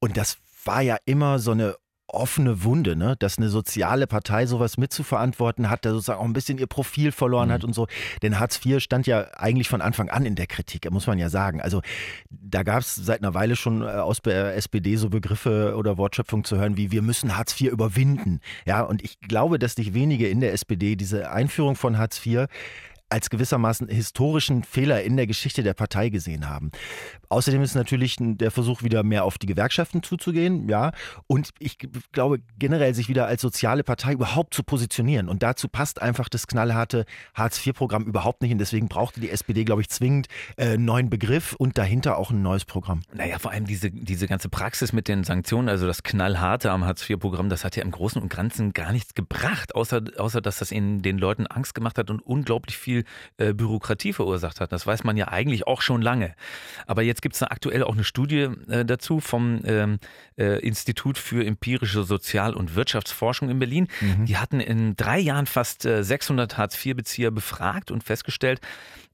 Und 0.00 0.18
das 0.18 0.36
war 0.66 0.82
ja 0.82 0.98
immer 1.06 1.38
so 1.38 1.52
eine 1.52 1.76
offene 2.16 2.62
Wunde, 2.64 2.96
ne? 2.96 3.16
dass 3.18 3.38
eine 3.38 3.48
soziale 3.48 4.06
Partei 4.06 4.46
sowas 4.46 4.76
mitzuverantworten 4.76 5.70
hat, 5.70 5.84
der 5.84 5.92
sozusagen 5.92 6.20
auch 6.20 6.24
ein 6.24 6.32
bisschen 6.32 6.58
ihr 6.58 6.66
Profil 6.66 7.12
verloren 7.12 7.50
hat 7.50 7.64
und 7.64 7.74
so. 7.74 7.86
Denn 8.22 8.38
Hartz 8.38 8.64
IV 8.64 8.80
stand 8.80 9.06
ja 9.06 9.26
eigentlich 9.36 9.68
von 9.68 9.80
Anfang 9.80 10.08
an 10.08 10.24
in 10.24 10.34
der 10.34 10.46
Kritik, 10.46 10.90
muss 10.90 11.06
man 11.06 11.18
ja 11.18 11.28
sagen. 11.28 11.60
Also 11.60 11.82
da 12.30 12.62
gab 12.62 12.80
es 12.80 12.94
seit 12.94 13.22
einer 13.22 13.34
Weile 13.34 13.56
schon 13.56 13.82
äh, 13.82 13.86
aus 13.86 14.20
der 14.22 14.56
SPD 14.56 14.96
so 14.96 15.08
Begriffe 15.08 15.74
oder 15.76 15.98
Wortschöpfung 15.98 16.44
zu 16.44 16.56
hören 16.56 16.76
wie 16.76 16.90
wir 16.90 17.02
müssen 17.02 17.36
Hartz 17.36 17.60
IV 17.60 17.72
überwinden. 17.72 18.40
Ja, 18.64 18.82
und 18.82 19.02
ich 19.02 19.20
glaube, 19.20 19.58
dass 19.58 19.76
nicht 19.76 19.94
wenige 19.94 20.28
in 20.28 20.40
der 20.40 20.52
SPD 20.52 20.96
diese 20.96 21.30
Einführung 21.30 21.76
von 21.76 21.98
Hartz 21.98 22.24
IV 22.24 22.46
als 23.08 23.30
gewissermaßen 23.30 23.88
historischen 23.88 24.64
Fehler 24.64 25.02
in 25.02 25.16
der 25.16 25.26
Geschichte 25.26 25.62
der 25.62 25.74
Partei 25.74 26.08
gesehen 26.08 26.48
haben. 26.48 26.70
Außerdem 27.28 27.62
ist 27.62 27.74
natürlich 27.74 28.16
der 28.18 28.50
Versuch, 28.50 28.82
wieder 28.82 29.02
mehr 29.02 29.24
auf 29.24 29.38
die 29.38 29.46
Gewerkschaften 29.46 30.02
zuzugehen, 30.02 30.68
ja. 30.68 30.92
Und 31.26 31.50
ich 31.58 31.78
glaube, 32.12 32.40
generell 32.58 32.94
sich 32.94 33.08
wieder 33.08 33.26
als 33.26 33.42
soziale 33.42 33.84
Partei 33.84 34.12
überhaupt 34.12 34.54
zu 34.54 34.62
positionieren. 34.62 35.28
Und 35.28 35.42
dazu 35.42 35.68
passt 35.68 36.02
einfach 36.02 36.28
das 36.28 36.46
knallharte 36.46 37.04
Hartz-IV-Programm 37.34 38.04
überhaupt 38.04 38.42
nicht. 38.42 38.52
Und 38.52 38.58
deswegen 38.58 38.88
brauchte 38.88 39.20
die 39.20 39.30
SPD, 39.30 39.64
glaube 39.64 39.82
ich, 39.82 39.88
zwingend 39.88 40.28
äh, 40.56 40.74
einen 40.74 40.84
neuen 40.84 41.10
Begriff 41.10 41.54
und 41.54 41.78
dahinter 41.78 42.18
auch 42.18 42.30
ein 42.30 42.42
neues 42.42 42.64
Programm. 42.64 43.02
Naja, 43.12 43.38
vor 43.38 43.50
allem 43.50 43.66
diese, 43.66 43.90
diese 43.90 44.26
ganze 44.26 44.48
Praxis 44.48 44.92
mit 44.92 45.08
den 45.08 45.24
Sanktionen, 45.24 45.68
also 45.68 45.86
das 45.86 46.02
knallharte 46.02 46.70
am 46.70 46.84
Hartz-IV-Programm, 46.84 47.48
das 47.48 47.64
hat 47.64 47.76
ja 47.76 47.82
im 47.82 47.90
Großen 47.90 48.20
und 48.20 48.28
Ganzen 48.28 48.72
gar 48.72 48.92
nichts 48.92 49.14
gebracht, 49.14 49.74
außer, 49.74 50.02
außer 50.16 50.40
dass 50.40 50.58
das 50.58 50.70
in 50.70 51.02
den 51.02 51.18
Leuten 51.18 51.46
Angst 51.46 51.74
gemacht 51.74 51.98
hat 51.98 52.10
und 52.10 52.20
unglaublich 52.20 52.76
viel 52.76 52.95
äh, 53.36 53.52
Bürokratie 53.52 54.12
verursacht 54.12 54.60
hat. 54.60 54.72
Das 54.72 54.86
weiß 54.86 55.04
man 55.04 55.16
ja 55.16 55.28
eigentlich 55.28 55.66
auch 55.66 55.82
schon 55.82 56.02
lange. 56.02 56.34
Aber 56.86 57.02
jetzt 57.02 57.22
gibt 57.22 57.34
es 57.34 57.42
aktuell 57.42 57.82
auch 57.82 57.94
eine 57.94 58.04
Studie 58.04 58.48
äh, 58.68 58.84
dazu 58.84 59.20
vom 59.20 59.60
ähm, 59.64 59.98
äh, 60.36 60.60
Institut 60.60 61.18
für 61.18 61.44
empirische 61.44 62.02
Sozial- 62.02 62.54
und 62.54 62.74
Wirtschaftsforschung 62.74 63.50
in 63.50 63.58
Berlin. 63.58 63.88
Die 64.26 64.36
hatten 64.36 64.60
in 64.60 64.96
drei 64.96 65.18
Jahren 65.18 65.46
fast 65.46 65.84
äh, 65.84 66.02
600 66.02 66.56
Hartz-IV-Bezieher 66.56 67.30
befragt 67.30 67.90
und 67.90 68.04
festgestellt, 68.04 68.60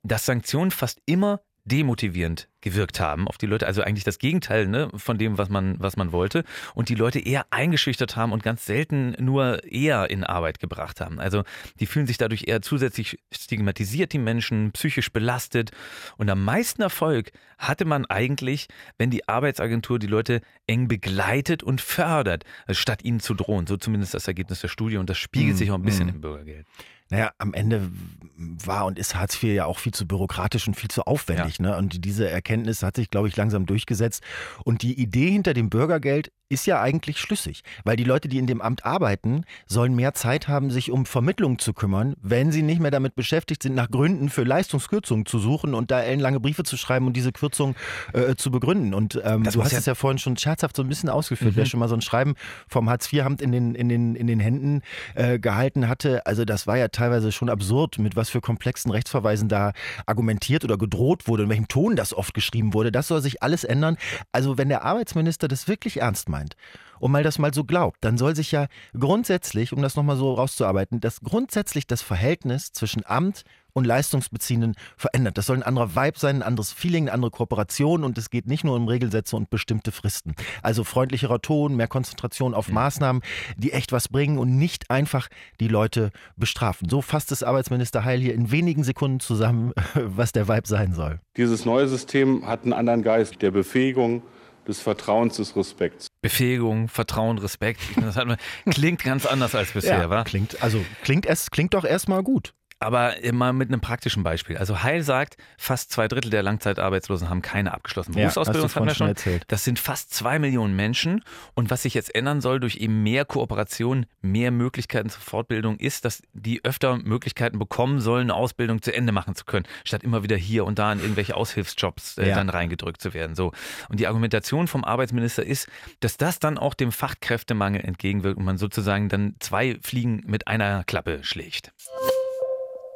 dass 0.03 0.27
Sanktionen 0.27 0.71
fast 0.71 1.01
immer 1.07 1.41
demotivierend 1.65 2.49
gewirkt 2.61 3.01
haben 3.01 3.29
auf 3.29 3.39
die 3.39 3.47
Leute, 3.47 3.67
also 3.67 3.83
eigentlich 3.83 4.05
das 4.05 4.19
Gegenteil 4.19 4.67
ne, 4.67 4.89
von 4.97 5.19
dem, 5.19 5.39
was 5.39 5.49
man, 5.49 5.77
was 5.79 5.97
man 5.97 6.13
wollte 6.13 6.45
und 6.75 6.89
die 6.89 6.95
Leute 6.95 7.21
eher 7.21 7.47
eingeschüchtert 7.51 8.17
haben 8.17 8.33
und 8.33 8.43
ganz 8.43 8.67
selten 8.67 9.15
nur 9.19 9.63
eher 9.65 10.11
in 10.11 10.25
Arbeit 10.25 10.59
gebracht 10.59 11.01
haben. 11.01 11.21
Also 11.21 11.45
die 11.81 11.87
fühlen 11.87 12.07
sich 12.07 12.19
dadurch 12.19 12.45
eher 12.47 12.63
zusätzlich 12.63 13.19
stigmatisiert, 13.33 14.13
die 14.13 14.19
Menschen, 14.19 14.73
psychisch 14.73 15.13
belastet 15.13 15.71
und 16.17 16.31
am 16.31 16.45
meisten 16.45 16.83
Erfolg 16.83 17.33
hatte 17.59 17.85
man 17.85 18.07
eigentlich, 18.07 18.69
wenn 18.99 19.11
die 19.11 19.29
Arbeitsagentur 19.29 19.99
die 19.99 20.09
Leute 20.09 20.41
eng 20.67 20.89
begleitet 20.89 21.63
und 21.63 21.81
fördert, 21.81 22.45
also 22.67 22.81
statt 22.81 23.05
ihnen 23.05 23.21
zu 23.21 23.35
drohen. 23.35 23.67
So 23.67 23.77
zumindest 23.77 24.15
das 24.15 24.27
Ergebnis 24.27 24.61
der 24.61 24.69
Studie 24.69 24.97
und 24.97 25.09
das 25.09 25.19
spiegelt 25.19 25.57
sich 25.57 25.71
auch 25.71 25.77
ein 25.77 25.83
bisschen 25.83 26.09
im 26.09 26.21
Bürgergeld. 26.21 26.67
Naja, 27.13 27.31
am 27.37 27.53
Ende 27.53 27.91
war 28.39 28.87
und 28.87 28.99
ist 28.99 29.15
Hartz 29.15 29.35
IV 29.35 29.53
ja 29.53 29.67
auch 29.67 29.79
viel 29.79 29.93
zu 29.93 30.09
bürokratisch 30.09 30.67
und 30.67 30.77
viel 30.77 30.91
zu 30.91 31.03
aufwendig. 31.03 31.61
Ne? 31.61 31.77
Und 31.77 32.07
diese 32.07 32.27
Erkenntnis 32.27 32.83
hat 32.83 32.97
sich, 32.97 33.11
glaube 33.11 33.29
ich, 33.29 33.37
langsam 33.37 33.67
durchgesetzt. 33.67 34.23
Und 34.65 34.81
die 34.81 34.99
Idee 34.99 35.31
hinter 35.31 35.53
dem 35.53 35.69
Bürgergeld 35.69 36.33
ist 36.53 36.67
ja 36.67 36.81
eigentlich 36.81 37.19
schlüssig, 37.19 37.63
weil 37.85 37.97
die 37.97 38.05
Leute, 38.05 38.29
die 38.29 38.39
in 38.39 38.47
dem 38.47 38.61
Amt 38.61 38.85
arbeiten, 38.85 39.45
sollen 39.67 39.95
mehr 39.95 40.15
Zeit 40.15 40.49
haben, 40.49 40.71
sich 40.71 40.91
um 40.91 41.07
Vermittlung 41.07 41.59
zu 41.59 41.73
kümmern, 41.73 42.15
wenn 42.21 42.53
sie 42.53 42.63
nicht 42.63 42.81
mehr 42.81 42.91
damit 42.91 43.15
beschäftigt 43.15 43.63
sind, 43.63 43.75
nach 43.75 43.91
Gründen 43.91 44.29
für 44.29 44.45
Leistungskürzungen 44.45 45.27
zu 45.27 45.39
suchen 45.39 45.75
und 45.75 45.91
da 45.91 46.01
ellenlange 46.03 46.41
Briefe 46.41 46.63
zu 46.63 46.77
schreiben 46.77 47.07
und 47.07 47.15
diese 47.15 47.33
Kürzung 47.33 47.75
äh, 48.13 48.35
zu 48.35 48.51
begründen. 48.51 48.95
Und 48.95 49.21
ähm, 49.25 49.45
du 49.45 49.63
hast 49.63 49.73
ja 49.73 49.79
es 49.79 49.87
ja 49.87 49.95
vorhin 49.95 50.19
schon 50.19 50.37
scherzhaft 50.37 50.77
so 50.77 50.83
ein 50.83 50.89
bisschen 50.89 51.09
ausgeführt, 51.09 51.53
mhm. 51.53 51.57
wer 51.57 51.67
schon 51.67 51.81
mal 51.81 51.89
so 51.89 51.95
ein 51.95 52.03
Schreiben 52.03 52.35
vom 52.69 52.91
Hartz-IV-Amt 52.91 53.41
in 53.41 53.53
den, 53.53 53.75
in, 53.75 53.89
den, 53.89 54.15
in 54.15 54.27
den 54.27 54.41
Händen 54.41 54.83
äh, 55.15 55.39
gehalten 55.39 55.89
hatte. 55.89 56.27
Also 56.27 56.45
das 56.45 56.67
war 56.67 56.77
ja 56.77 56.89
teilweise 56.89 57.33
schon 57.33 57.49
absurd, 57.49 57.99
mit 57.99 58.17
was 58.17 58.29
für 58.29 58.41
komplexen 58.41 58.91
Rechtsverweisen 58.91 59.49
da 59.49 59.73
argumentiert 60.07 60.65
oder 60.65 60.77
gedroht 60.77 61.29
wurde, 61.29 61.45
in 61.45 61.49
welchem 61.49 61.69
Ton 61.69 61.97
das 61.97 62.13
oft 62.13 62.35
geschrieben 62.35 62.75
wurde. 62.75 62.93
Das 62.93 63.09
soll 63.09 63.23
sich 63.23 63.43
alles 63.43 63.65
ändern. 63.65 63.97
Also 64.33 64.59
wenn 64.59 64.69
der 64.69 64.85
Arbeitsminister 64.85 65.49
das 65.49 65.69
wirklich 65.69 66.01
ernst 66.01 66.29
meint, 66.29 66.42
meint 66.43 66.57
und 67.03 67.11
mal 67.11 67.25
das 67.25 67.41
mal 67.41 67.53
so 67.53 67.65
glaubt, 67.65 67.99
dann 68.03 68.17
soll 68.17 68.37
sich 68.37 68.53
ja 68.53 68.69
grundsätzlich, 68.97 69.73
um 69.73 69.83
das 69.83 69.97
nochmal 69.97 70.17
so 70.17 70.35
rauszuarbeiten, 70.35 71.01
dass 71.01 71.21
grundsätzlich 71.21 71.89
das 71.89 72.01
Verhältnis 72.01 72.71
zwischen 72.71 73.05
Amt 73.05 73.43
und 73.73 73.87
Leistungsbeziehenden 73.87 74.77
verändert. 74.97 75.37
Das 75.37 75.47
soll 75.47 75.57
ein 75.57 75.63
anderer 75.65 75.97
Vibe 75.97 76.17
sein, 76.17 76.37
ein 76.37 76.43
anderes 76.43 76.71
Feeling, 76.71 77.05
eine 77.05 77.15
andere 77.15 77.33
Kooperation 77.33 78.05
und 78.05 78.19
es 78.19 78.31
geht 78.31 78.47
nicht 78.47 78.63
nur 78.63 78.77
um 78.77 78.87
Regelsätze 78.87 79.35
und 79.35 79.51
bestimmte 79.51 79.91
Fristen. 79.91 80.37
Also 80.63 80.85
freundlicherer 80.85 81.41
Ton, 81.43 81.75
mehr 81.75 81.89
Konzentration 81.89 82.55
auf 82.55 82.71
Maßnahmen, 82.71 83.23
die 83.57 83.73
echt 83.73 83.91
was 83.91 84.09
bringen 84.09 84.39
und 84.39 84.57
nicht 84.57 84.89
einfach 84.91 85.29
die 85.59 85.69
Leute 85.69 86.11
bestrafen. 86.37 86.89
So 86.89 87.03
fasst 87.03 87.33
es 87.33 87.43
Arbeitsminister 87.43 88.05
Heil 88.05 88.21
hier 88.21 88.35
in 88.35 88.53
wenigen 88.53 88.85
Sekunden 88.85 89.19
zusammen, 89.19 89.73
was 89.95 90.31
der 90.31 90.47
Vibe 90.47 90.69
sein 90.69 90.93
soll. 90.93 91.19
Dieses 91.37 91.65
neue 91.65 91.89
System 91.89 92.47
hat 92.47 92.63
einen 92.63 92.75
anderen 92.75 93.03
Geist 93.03 93.43
der 93.43 93.51
Befähigung, 93.51 94.23
des 94.67 94.81
Vertrauens, 94.81 95.37
des 95.37 95.57
Respekts. 95.57 96.09
Befähigung, 96.21 96.89
Vertrauen, 96.89 97.39
Respekt. 97.39 97.81
Das 97.97 98.17
hat, 98.17 98.39
klingt 98.71 99.03
ganz 99.03 99.27
anders 99.27 99.55
als 99.55 99.71
bisher, 99.75 99.99
ja, 99.99 100.11
wa? 100.11 100.25
Klingt, 100.25 100.63
also 100.63 100.85
klingt, 101.03 101.27
es 101.27 101.51
klingt 101.51 101.75
doch 101.75 101.85
erstmal 101.85 102.23
gut. 102.23 102.55
Aber 102.83 103.23
immer 103.23 103.53
mit 103.53 103.69
einem 103.69 103.81
praktischen 103.81 104.23
Beispiel. 104.23 104.57
Also 104.57 104.83
Heil 104.83 105.03
sagt, 105.03 105.37
fast 105.57 105.91
zwei 105.91 106.09
Drittel 106.09 106.31
der 106.31 106.43
Langzeitarbeitslosen 106.43 107.29
haben 107.31 107.43
keine 107.43 107.73
abgeschlossene 107.75 108.17
Berufsausbildung. 108.17 108.69
Ja, 108.69 108.75
das 108.75 108.87
wir 108.87 108.95
schon. 108.95 109.09
Erzählt. 109.09 109.45
Das 109.49 109.65
sind 109.65 109.79
fast 109.79 110.13
zwei 110.13 110.39
Millionen 110.39 110.75
Menschen. 110.75 111.25
Und 111.55 111.71
was 111.71 111.83
sich 111.83 111.95
jetzt 111.95 112.15
ändern 112.15 112.41
soll 112.41 112.61
durch 112.61 112.77
eben 112.77 113.03
mehr 113.03 113.25
Kooperation, 113.25 114.07
mehr 114.21 114.51
Möglichkeiten 114.51 115.09
zur 115.11 115.23
Fortbildung, 115.23 115.79
ist, 115.79 116.05
dass 116.05 116.23
die 116.33 116.65
öfter 116.65 116.97
Möglichkeiten 116.99 117.59
bekommen 117.59 118.01
sollen, 118.01 118.31
eine 118.31 118.35
Ausbildung 118.35 118.83
zu 118.83 118.95
Ende 118.95 119.13
machen 119.13 119.35
zu 119.35 119.45
können, 119.45 119.67
statt 119.85 120.03
immer 120.03 120.23
wieder 120.23 120.37
hier 120.37 120.65
und 120.65 120.79
da 120.79 120.93
in 120.93 121.01
irgendwelche 121.01 121.37
Aushilfsjobs 121.37 122.19
äh, 122.19 122.29
ja. 122.29 122.35
dann 122.35 122.49
reingedrückt 122.49 123.01
zu 123.01 123.15
werden. 123.15 123.35
So. 123.35 123.53
Und 123.89 124.01
die 124.01 124.07
Argumentation 124.07 124.69
vom 124.69 124.85
Arbeitsminister 124.85 125.45
ist, 125.45 125.69
dass 126.01 126.17
das 126.17 126.39
dann 126.39 126.59
auch 126.59 126.75
dem 126.75 126.93
Fachkräftemangel 126.93 127.83
entgegenwirkt 127.83 128.39
und 128.39 128.45
man 128.45 128.59
sozusagen 128.59 129.09
dann 129.09 129.35
zwei 129.41 129.79
Fliegen 129.83 130.23
mit 130.27 130.49
einer 130.49 130.85
Klappe 130.85 131.21
schlägt. 131.23 131.73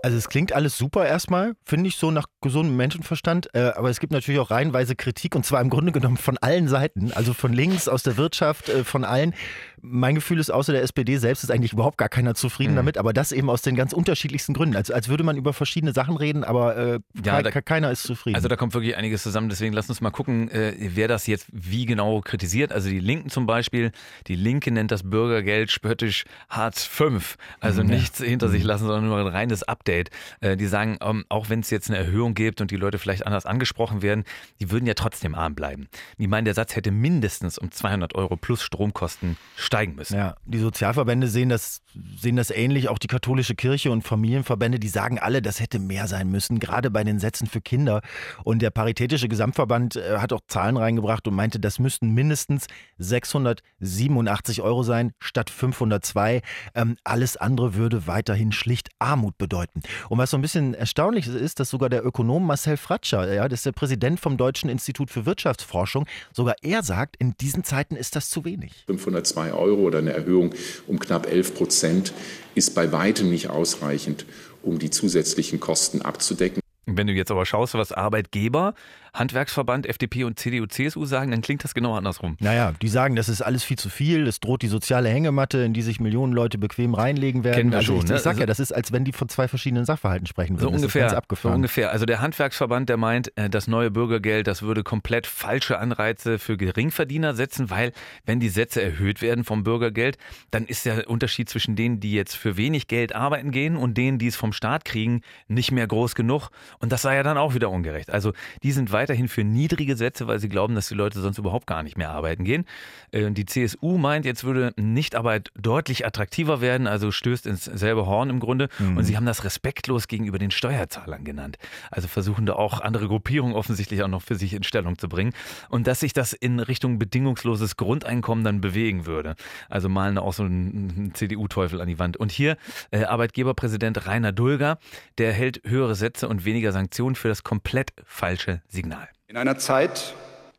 Also 0.07 0.19
es 0.19 0.29
klingt 0.29 0.53
alles 0.53 0.79
super 0.79 1.05
erstmal, 1.05 1.55
finde 1.65 1.89
ich 1.89 1.97
so 1.97 2.13
nach 2.13 2.27
gesundem 2.41 2.77
Menschenverstand, 2.77 3.53
äh, 3.55 3.73
aber 3.75 3.91
es 3.91 3.99
gibt 3.99 4.13
natürlich 4.13 4.39
auch 4.39 4.53
reihenweise 4.53 4.95
Kritik 4.95 5.35
und 5.35 5.45
zwar 5.45 5.61
im 5.61 5.69
Grunde 5.69 5.91
genommen 5.91 6.17
von 6.17 6.39
allen 6.39 6.69
Seiten, 6.69 7.11
also 7.13 7.35
von 7.35 7.53
links, 7.53 7.89
aus 7.89 8.05
der 8.05 8.17
Wirtschaft, 8.17 8.69
äh, 8.69 8.85
von 8.85 9.03
allen. 9.03 9.35
Mein 9.83 10.15
Gefühl 10.15 10.39
ist, 10.39 10.51
außer 10.51 10.73
der 10.73 10.83
SPD 10.83 11.17
selbst 11.17 11.43
ist 11.43 11.51
eigentlich 11.51 11.73
überhaupt 11.73 11.99
gar 11.99 12.09
keiner 12.09 12.37
zufrieden 12.37 12.73
mhm. 12.73 12.77
damit, 12.77 12.99
aber 12.99 13.13
das 13.13 13.33
eben 13.33 13.51
aus 13.51 13.63
den 13.63 13.75
ganz 13.75 13.93
unterschiedlichsten 13.93 14.55
Gründen. 14.55 14.77
Also 14.77 14.95
als 14.95 15.09
würde 15.09 15.25
man 15.25 15.37
über 15.37 15.53
verschiedene 15.53 15.93
Sachen 15.93 16.17
reden, 16.17 16.45
aber 16.45 16.77
äh, 16.77 17.01
ja, 17.25 17.43
da, 17.43 17.51
keiner 17.51 17.91
ist 17.91 18.05
zufrieden. 18.05 18.37
Also 18.37 18.47
da 18.47 18.55
kommt 18.55 18.75
wirklich 18.75 18.97
einiges 18.97 19.25
zusammen, 19.25 19.49
deswegen 19.49 19.75
lass 19.75 19.89
uns 19.89 20.01
mal 20.01 20.11
gucken, 20.11 20.49
äh, 20.53 20.73
wer 20.79 21.09
das 21.09 21.27
jetzt 21.27 21.49
wie 21.51 21.85
genau 21.85 22.21
kritisiert. 22.21 22.73
Also 22.73 22.89
die 22.89 23.01
Linken 23.01 23.29
zum 23.29 23.47
Beispiel, 23.47 23.91
die 24.29 24.37
Linke 24.37 24.71
nennt 24.71 24.93
das 24.93 25.03
Bürgergeld 25.03 25.73
spöttisch 25.73 26.27
Hartz 26.49 26.85
V, 26.85 27.19
also 27.59 27.83
mhm. 27.83 27.91
nichts 27.91 28.21
hinter 28.21 28.49
sich 28.49 28.63
mhm. 28.63 28.69
lassen, 28.69 28.87
sondern 28.87 29.07
nur 29.07 29.19
ein 29.19 29.27
reines 29.27 29.65
Update. 29.65 29.96
Update. 29.97 30.11
Äh, 30.41 30.57
die 30.57 30.67
sagen, 30.67 30.99
ähm, 31.01 31.25
auch 31.29 31.49
wenn 31.49 31.61
es 31.61 31.71
jetzt 31.71 31.89
eine 31.89 31.99
Erhöhung 31.99 32.35
gibt 32.35 32.61
und 32.61 32.71
die 32.71 32.77
Leute 32.77 32.99
vielleicht 32.99 33.27
anders 33.27 33.47
angesprochen 33.47 34.03
werden, 34.03 34.25
die 34.61 34.71
würden 34.71 34.87
ja 34.87 34.95
trotzdem 34.95 35.35
arm 35.35 35.55
bleiben. 35.55 35.89
Die 36.19 36.27
meinen, 36.27 36.45
der 36.45 36.55
Satz 36.55 36.77
hätte 36.77 36.91
mindestens 36.91 37.59
um 37.59 37.71
200 37.71 38.15
Euro 38.15 38.37
plus 38.37 38.63
Stromkosten 38.63 39.37
steigen 39.57 39.95
müssen. 39.95 40.17
Ja, 40.17 40.37
die 40.45 40.59
Sozialverbände 40.59 41.29
sehen 41.29 41.49
das, 41.49 41.81
sehen 42.19 42.37
das 42.37 42.51
ähnlich. 42.51 42.89
Auch 42.89 42.99
die 42.99 43.07
katholische 43.07 43.55
Kirche 43.55 43.91
und 43.91 44.03
Familienverbände, 44.03 44.79
die 44.79 44.89
sagen 44.89 45.19
alle, 45.19 45.43
das 45.43 45.61
hätte 45.61 45.79
mehr 45.79 46.07
sein 46.07 46.31
müssen, 46.31 46.59
gerade 46.59 46.91
bei 46.91 47.05
den 47.05 47.19
Sätzen 47.19 47.47
für 47.47 47.61
Kinder. 47.61 48.03
Und 48.45 48.63
der 48.63 48.71
Paritätische 48.71 49.29
Gesamtverband 49.29 49.97
äh, 49.97 50.19
hat 50.19 50.33
auch 50.33 50.41
Zahlen 50.49 50.77
reingebracht 50.77 51.27
und 51.29 51.35
meinte, 51.35 51.61
das 51.61 51.79
müssten 51.79 52.13
mindestens 52.13 52.67
687 52.99 54.63
Euro 54.63 54.83
sein 54.83 55.13
statt 55.21 55.51
502. 55.51 56.43
Ähm, 56.75 56.97
alles 57.05 57.37
andere 57.37 57.75
würde 57.75 58.07
weiterhin 58.07 58.53
schlicht 58.53 58.91
Armut 58.99 59.39
bedeuten. 59.39 59.76
Und 60.09 60.19
was 60.19 60.31
so 60.31 60.37
ein 60.37 60.43
bisschen 60.43 60.75
erstaunlich 60.75 61.27
ist, 61.27 61.35
ist, 61.35 61.61
dass 61.61 61.71
sogar 61.71 61.89
der 61.89 62.05
Ökonom 62.05 62.47
Marcel 62.47 62.77
Fratscher, 62.77 63.33
ja, 63.33 63.49
das 63.49 63.61
ist 63.61 63.67
der 63.67 63.73
Präsident 63.73 64.21
vom 64.21 64.37
Deutschen 64.37 64.69
Institut 64.71 65.11
für 65.11 65.27
Wirtschaftsforschung, 65.27 66.07
sogar 66.33 66.57
er 66.63 66.83
sagt, 66.83 67.17
in 67.17 67.35
diesen 67.41 67.65
Zeiten 67.65 67.97
ist 67.97 68.17
das 68.17 68.31
zu 68.31 68.45
wenig. 68.45 68.85
502 68.87 69.53
Euro 69.53 69.83
oder 69.83 69.99
eine 69.99 70.13
Erhöhung 70.13 70.55
um 70.87 70.99
knapp 70.99 71.27
11 71.27 71.55
Prozent 71.55 72.13
ist 72.55 72.75
bei 72.75 72.93
weitem 72.93 73.31
nicht 73.31 73.51
ausreichend, 73.51 74.27
um 74.63 74.79
die 74.79 74.91
zusätzlichen 74.91 75.61
Kosten 75.61 76.03
abzudecken. 76.03 76.61
Wenn 76.87 77.09
du 77.09 77.13
jetzt 77.13 77.31
aber 77.31 77.45
schaust, 77.45 77.75
was 77.75 77.93
Arbeitgeber 77.93 78.75
Handwerksverband, 79.17 79.87
FDP 79.87 80.25
und 80.25 80.39
CDU, 80.39 80.67
CSU 80.67 81.05
sagen, 81.07 81.31
dann 81.31 81.41
klingt 81.41 81.65
das 81.65 81.75
genau 81.75 81.95
andersrum. 81.95 82.37
Naja, 82.41 82.73
die 82.81 82.89
sagen, 82.89 83.17
das 83.17 83.29
ist 83.29 83.43
alles 83.43 83.65
viel 83.65 83.79
zu 83.79 83.89
viel, 83.89 84.27
es 84.27 84.41
droht 84.41 84.63
die 84.63 84.69
soziale 84.69 85.09
Hängematte, 85.09 85.59
in 85.59 85.73
die 85.73 85.83
sich 85.83 86.01
Millionen 86.01 86.33
Leute 86.33 86.59
bequem 86.59 86.95
reinlegen 86.95 87.43
werden. 87.45 87.57
Kennen 87.57 87.71
wir 87.71 87.79
also 87.79 87.95
schon, 87.95 88.05
ich, 88.05 88.11
ne? 88.11 88.17
ich 88.17 88.23
sag 88.23 88.39
ja, 88.39 88.47
das 88.47 88.61
ist, 88.61 88.73
als 88.73 88.93
wenn 88.93 89.05
die 89.05 89.13
von 89.13 89.29
zwei 89.29 89.49
verschiedenen 89.49 89.85
Sachverhalten 89.85 90.27
sprechen 90.27 90.61
würden. 90.61 90.71
So 90.71 90.77
ungefähr, 90.77 91.23
so 91.35 91.49
ungefähr. 91.49 91.91
Also 91.91 92.05
der 92.05 92.21
Handwerksverband, 92.21 92.89
der 92.89 92.97
meint, 92.97 93.37
äh, 93.37 93.49
das 93.49 93.67
neue 93.67 93.91
Bürgergeld, 93.91 94.47
das 94.47 94.63
würde 94.63 94.83
komplett 94.83 95.27
falsche 95.27 95.79
Anreize 95.79 96.39
für 96.39 96.57
Geringverdiener 96.57 97.35
setzen, 97.35 97.71
weil 97.71 97.93
wenn 98.27 98.41
die 98.41 98.49
Sätze 98.49 98.83
erhöht 98.83 99.23
werden 99.23 99.45
vom 99.45 99.65
Bürgergeld, 99.65 100.19
dann 100.51 100.67
ist 100.67 100.85
der 100.85 101.09
Unterschied 101.09 101.49
zwischen 101.49 101.75
denen, 101.77 102.01
die 102.01 102.13
jetzt 102.13 102.37
für 102.37 102.57
wenig 102.57 102.87
Geld 102.87 103.15
arbeiten 103.15 103.51
gehen 103.51 103.77
und 103.77 103.97
denen, 103.97 104.19
die 104.19 104.27
es 104.27 104.37
vom 104.37 104.53
Staat 104.53 104.85
kriegen, 104.85 105.23
nicht 105.49 105.73
mehr 105.73 105.87
groß 105.87 106.15
genug. 106.15 106.51
Und 106.79 106.93
das 106.93 107.03
sei 107.03 107.17
ja 107.17 107.23
dann 107.23 107.39
auch 107.39 107.55
wieder 107.55 107.71
ungerecht. 107.71 108.11
Also 108.11 108.33
die 108.63 108.73
sind 108.73 108.93
weiterhin 108.93 109.29
für 109.29 109.45
niedrige 109.45 109.87
Gesetze, 109.87 110.27
weil 110.27 110.39
sie 110.39 110.49
glauben, 110.49 110.75
dass 110.75 110.89
die 110.89 110.95
Leute 110.95 111.21
sonst 111.21 111.39
überhaupt 111.39 111.67
gar 111.67 111.83
nicht 111.83 111.97
mehr 111.97 112.11
arbeiten 112.11 112.45
gehen. 112.45 112.65
Äh, 113.13 113.31
die 113.31 113.47
CSU 113.47 113.99
meint, 113.99 114.25
jetzt 114.25 114.45
würde 114.45 114.73
Nichtarbeit 114.77 115.51
deutlich 115.59 116.07
attraktiver 116.07 116.61
werden, 116.61 116.87
also 116.87 117.11
stößt 117.11 117.47
ins 117.47 117.65
selbe 117.65 118.07
Horn 118.07 118.31
im 118.31 118.41
Grunde. 118.41 118.69
Mhm. 118.79 118.99
Und 118.99 119.05
sie 119.05 119.17
haben 119.17 119.27
das 119.27 119.45
respektlos 119.45 120.09
gegenüber 120.09 120.39
den 120.39 120.51
Steuerzahlern 120.51 121.25
genannt. 121.25 121.59
Also 121.91 122.09
versuchen 122.09 122.47
da 122.47 122.55
auch 122.55 122.81
andere 122.81 123.09
Gruppierungen 123.09 123.55
offensichtlich 123.55 124.03
auch 124.03 124.09
noch 124.09 124.23
für 124.23 124.35
sich 124.35 124.55
in 124.55 124.63
Stellung 124.63 124.99
zu 124.99 125.09
bringen. 125.09 125.33
Und 125.69 125.87
dass 125.87 126.01
sich 126.01 126.13
das 126.13 126.33
in 126.33 126.61
Richtung 126.61 126.99
bedingungsloses 126.99 127.77
Grundeinkommen 127.77 128.45
dann 128.45 128.61
bewegen 128.61 129.07
würde. 129.07 129.37
Also 129.69 129.89
malen 129.89 130.17
da 130.17 130.23
auch 130.23 130.33
so 130.33 130.45
einen 130.45 131.13
CDU-Teufel 131.15 131.81
an 131.81 131.89
die 131.89 131.99
Wand. 131.99 132.17
Und 132.17 132.33
hier 132.33 132.57
äh, 132.91 133.05
Arbeitgeberpräsident 133.05 134.07
Rainer 134.07 134.33
Dulger, 134.33 134.79
der 135.19 135.33
hält 135.33 135.63
höhere 135.65 135.95
Sätze 135.95 136.29
und 136.29 136.45
weniger 136.45 136.66
Sanktionen 136.73 137.17
für 137.17 137.29
das 137.29 137.45
komplett 137.45 137.93
falsche 138.05 138.63
Signal. 138.69 139.09
In 139.29 139.37
einer 139.37 139.59
Zeit, 139.59 140.15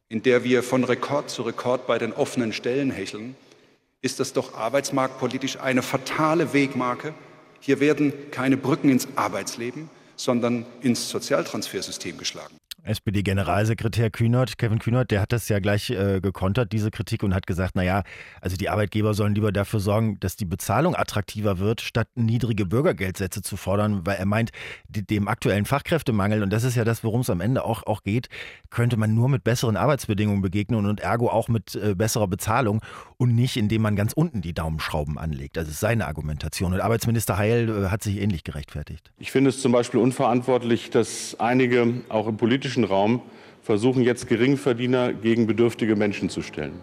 in 0.10 0.24
der 0.24 0.44
wir 0.44 0.64
von 0.64 0.84
Rekord 0.84 1.30
zu 1.30 1.44
Rekord 1.44 1.88
bei 1.88 1.98
den 1.98 2.14
offenen 2.14 2.54
Stellen 2.54 2.92
hecheln, 2.92 3.36
ist 4.02 4.20
das 4.20 4.34
doch 4.34 4.56
arbeitsmarktpolitisch 4.56 5.60
eine 5.60 5.82
fatale 5.82 6.54
Wegmarke. 6.54 7.14
Hier 7.60 7.80
werden 7.80 8.14
keine 8.32 8.58
Brücken 8.58 8.90
ins 8.90 9.08
Arbeitsleben, 9.16 9.90
sondern 10.16 10.66
ins 10.82 11.10
Sozialtransfersystem 11.10 12.18
geschlagen. 12.18 12.58
SPD-Generalsekretär 12.88 14.10
Kühnert, 14.10 14.58
Kevin 14.58 14.79
Kühnert, 14.79 15.12
der 15.12 15.22
hat 15.22 15.32
das 15.32 15.50
ja 15.50 15.60
gleich 15.60 15.89
äh, 15.89 16.20
gekontert, 16.22 16.72
diese 16.72 16.91
Kritik, 16.91 17.24
und 17.24 17.34
hat 17.34 17.48
gesagt, 17.48 17.75
naja, 17.75 18.03
also 18.41 18.58
die 18.58 18.70
Arbeitgeber 18.70 19.13
sollen 19.13 19.36
lieber 19.36 19.51
dafür 19.51 19.79
sorgen, 19.79 20.20
dass 20.20 20.36
die 20.36 20.46
Bezahlung 20.46 20.96
attraktiver 20.96 21.60
wird, 21.60 21.82
statt 21.82 22.08
niedrige 22.15 22.65
Bürgergeldsätze 22.65 23.41
zu 23.41 23.58
fordern, 23.58 24.06
weil 24.06 24.17
er 24.17 24.25
meint, 24.25 24.51
die, 24.88 25.06
dem 25.06 25.27
aktuellen 25.27 25.65
Fachkräftemangel, 25.65 26.44
und 26.44 26.51
das 26.51 26.63
ist 26.63 26.75
ja 26.75 26.84
das, 26.84 27.03
worum 27.03 27.22
es 27.22 27.29
am 27.29 27.41
Ende 27.41 27.63
auch, 27.63 27.86
auch 27.86 28.03
geht, 28.03 28.29
könnte 28.70 28.98
man 28.98 29.13
nur 29.13 29.29
mit 29.29 29.44
besseren 29.44 29.77
Arbeitsbedingungen 29.77 30.41
begegnen 30.41 30.86
und 30.86 31.00
ergo 31.00 31.29
auch 31.29 31.50
mit 31.50 31.75
äh, 31.75 31.96
besserer 31.96 32.27
Bezahlung 32.27 32.82
und 33.17 33.36
nicht, 33.36 33.58
indem 33.58 33.82
man 33.82 33.96
ganz 33.96 34.13
unten 34.13 34.41
die 34.41 34.53
Daumenschrauben 34.53 35.17
anlegt. 35.17 35.58
Das 35.58 35.67
ist 35.67 35.79
seine 35.79 36.08
Argumentation. 36.08 36.74
Und 36.74 36.82
Arbeitsminister 36.82 37.38
Heil 37.38 37.70
äh, 37.70 37.89
hat 37.89 38.03
sich 38.03 38.17
ähnlich 38.22 38.44
gerechtfertigt. 38.44 39.12
Ich 39.17 39.32
finde 39.32 39.50
es 39.50 39.62
zum 39.62 39.72
Beispiel 39.72 40.00
unverantwortlich, 40.00 40.89
dass 40.89 41.36
einige 41.39 42.01
auch 42.10 42.27
im 42.27 42.38
politischen 42.38 42.77
politischen 42.78 42.84
Raum 42.84 43.22
versuchen 43.64 44.04
jetzt 44.04 44.28
Geringverdiener 44.28 45.14
gegen 45.14 45.48
bedürftige 45.48 45.96
Menschen 45.96 46.30
zu 46.30 46.42
stellen. 46.42 46.80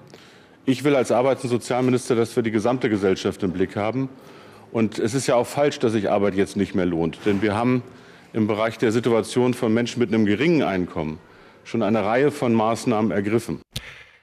Ich 0.67 0.83
will 0.85 0.97
als 0.97 1.13
Arbeits- 1.13 1.45
und 1.45 1.51
Sozialminister, 1.51 2.15
dass 2.17 2.35
wir 2.37 2.43
die 2.43 2.51
gesamte 2.51 2.91
Gesellschaft 2.91 3.43
im 3.43 3.53
Blick 3.53 3.77
haben. 3.77 4.09
Und 4.73 4.99
es 4.99 5.15
ist 5.15 5.27
ja 5.27 5.37
auch 5.37 5.47
falsch, 5.47 5.79
dass 5.79 5.93
sich 5.93 6.11
Arbeit 6.11 6.35
jetzt 6.35 6.57
nicht 6.57 6.75
mehr 6.75 6.87
lohnt. 6.87 7.19
Denn 7.25 7.43
wir 7.43 7.55
haben 7.55 7.83
im 8.33 8.47
Bereich 8.47 8.77
der 8.77 8.91
Situation 8.91 9.55
von 9.55 9.73
Menschen 9.73 10.01
mit 10.01 10.13
einem 10.13 10.27
geringen 10.27 10.63
Einkommen 10.63 11.19
schon 11.65 11.83
eine 11.83 12.05
Reihe 12.05 12.31
von 12.31 12.53
Maßnahmen 12.53 13.11
ergriffen. 13.11 13.61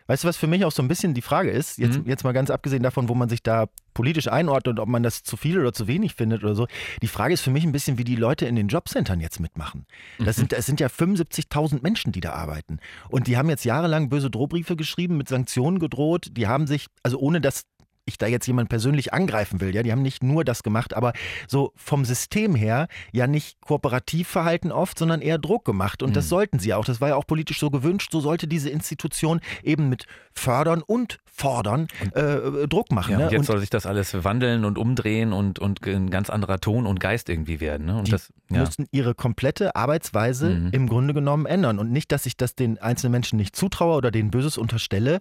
Weißt 0.08 0.24
du, 0.24 0.28
was 0.28 0.38
für 0.38 0.48
mich 0.48 0.66
auch 0.66 0.72
so 0.72 0.82
ein 0.82 0.88
bisschen 0.88 1.14
die 1.14 1.22
Frage 1.22 1.52
ist, 1.52 1.78
jetzt, 1.78 2.00
mhm. 2.00 2.08
jetzt 2.08 2.24
mal 2.24 2.34
ganz 2.34 2.50
abgesehen 2.50 2.84
davon, 2.84 3.10
wo 3.10 3.16
man 3.16 3.30
sich 3.30 3.44
da 3.44 3.68
politisch 3.94 4.28
einordnet 4.28 4.80
ob 4.80 4.88
man 4.88 5.04
das 5.04 5.24
zu 5.24 5.38
viel 5.38 5.60
oder 5.60 5.74
zu 5.74 5.88
wenig 5.88 6.16
findet 6.16 6.44
oder 6.44 6.56
so. 6.56 6.68
Die 7.02 7.08
Frage 7.08 7.34
ist 7.34 7.42
für 7.42 7.52
mich 7.52 7.64
ein 7.64 7.72
bisschen, 7.72 7.98
wie 7.98 8.04
die 8.04 8.16
Leute 8.16 8.46
in 8.46 8.56
den 8.56 8.68
Jobcentern 8.68 9.20
jetzt 9.20 9.40
mitmachen. 9.40 9.86
Das 10.20 10.36
sind, 10.36 10.54
es 10.54 10.66
sind 10.66 10.80
ja 10.80 10.88
75.000 10.88 11.82
Menschen, 11.82 12.12
die 12.12 12.22
da 12.22 12.32
arbeiten. 12.34 12.80
Und 13.10 13.28
die 13.28 13.38
haben 13.38 13.50
jetzt 13.50 13.66
jahrelang 13.66 14.10
böse 14.10 14.30
Drohbriefe 14.30 14.76
geschrieben, 14.76 15.18
mit 15.18 15.28
Sanktionen 15.28 15.80
gedroht. 15.80 16.28
Die 16.32 16.48
haben 16.48 16.68
sich, 16.68 16.88
also 17.04 17.20
ohne 17.20 17.42
dass 17.42 17.64
ich 18.06 18.18
da 18.18 18.28
jetzt 18.28 18.48
jemand 18.48 18.70
persönlich 18.70 19.14
angreifen 19.14 19.62
will. 19.62 19.74
Ja, 19.76 19.84
die 19.84 19.92
haben 19.92 20.02
nicht 20.02 20.24
nur 20.24 20.44
das 20.44 20.64
gemacht, 20.64 20.94
aber 20.94 21.14
so 21.48 21.72
vom 21.76 22.06
System 22.06 22.56
her 22.56 22.88
ja 23.12 23.28
nicht 23.28 23.62
kooperativ 23.62 24.28
verhalten 24.28 24.72
oft, 24.72 24.98
sondern 24.98 25.22
eher 25.22 25.38
Druck 25.38 25.66
gemacht. 25.66 26.04
Und 26.04 26.10
mhm. 26.10 26.14
das 26.14 26.30
sollten 26.30 26.60
sie 26.60 26.74
auch. 26.74 26.86
Das 26.86 27.02
war 27.02 27.10
ja 27.10 27.16
auch 27.16 27.28
politisch 27.28 27.60
so 27.60 27.70
gewünscht. 27.70 28.12
So 28.12 28.20
sollte 28.20 28.48
diese 28.48 28.70
Institution 28.70 29.40
eben 29.64 29.90
mit 29.90 30.06
fördern 30.34 30.82
und 30.82 31.20
fordern 31.26 31.88
äh, 32.14 32.68
Druck 32.68 32.92
machen. 32.92 33.14
Ja, 33.14 33.18
ne? 33.18 33.24
und 33.26 33.32
jetzt 33.32 33.40
und 33.40 33.46
soll 33.46 33.60
sich 33.60 33.70
das 33.70 33.86
alles 33.86 34.24
wandeln 34.24 34.66
und 34.66 34.78
umdrehen 34.78 35.34
und, 35.34 35.60
und 35.60 35.86
ein 35.88 36.10
ganz 36.10 36.30
anderer 36.30 36.60
Ton 36.60 36.86
und 36.86 37.00
Geist 37.00 37.30
irgendwie 37.30 37.60
werden. 37.60 37.88
Ne? 37.88 37.98
Und 37.98 38.08
die 38.08 38.12
das 38.12 38.32
ja. 38.50 38.60
müssen 38.60 38.88
ihre 38.92 39.16
komplette 39.16 39.76
Arbeitsweise 39.76 40.50
mhm. 40.50 40.70
im 40.72 40.88
Grunde 40.88 41.14
genommen 41.14 41.46
ändern. 41.46 41.80
Und 41.80 41.92
nicht, 41.92 42.12
dass 42.12 42.26
ich 42.26 42.38
das 42.38 42.56
den 42.56 42.78
einzelnen 42.80 43.12
Menschen 43.12 43.38
nicht 43.38 43.56
zutraue 43.56 43.96
oder 43.96 44.12
denen 44.12 44.32
Böses 44.32 44.58
unterstelle, 44.58 45.20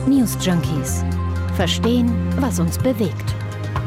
News 0.07 0.37
Junkies. 0.45 1.05
Verstehen, 1.57 2.11
was 2.41 2.59
uns 2.59 2.79
bewegt. 2.79 3.35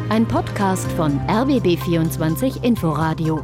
Ein 0.09 0.27
Podcast 0.27 0.91
von 0.93 1.19
RBB24 1.27 2.63
Inforadio. 2.63 3.43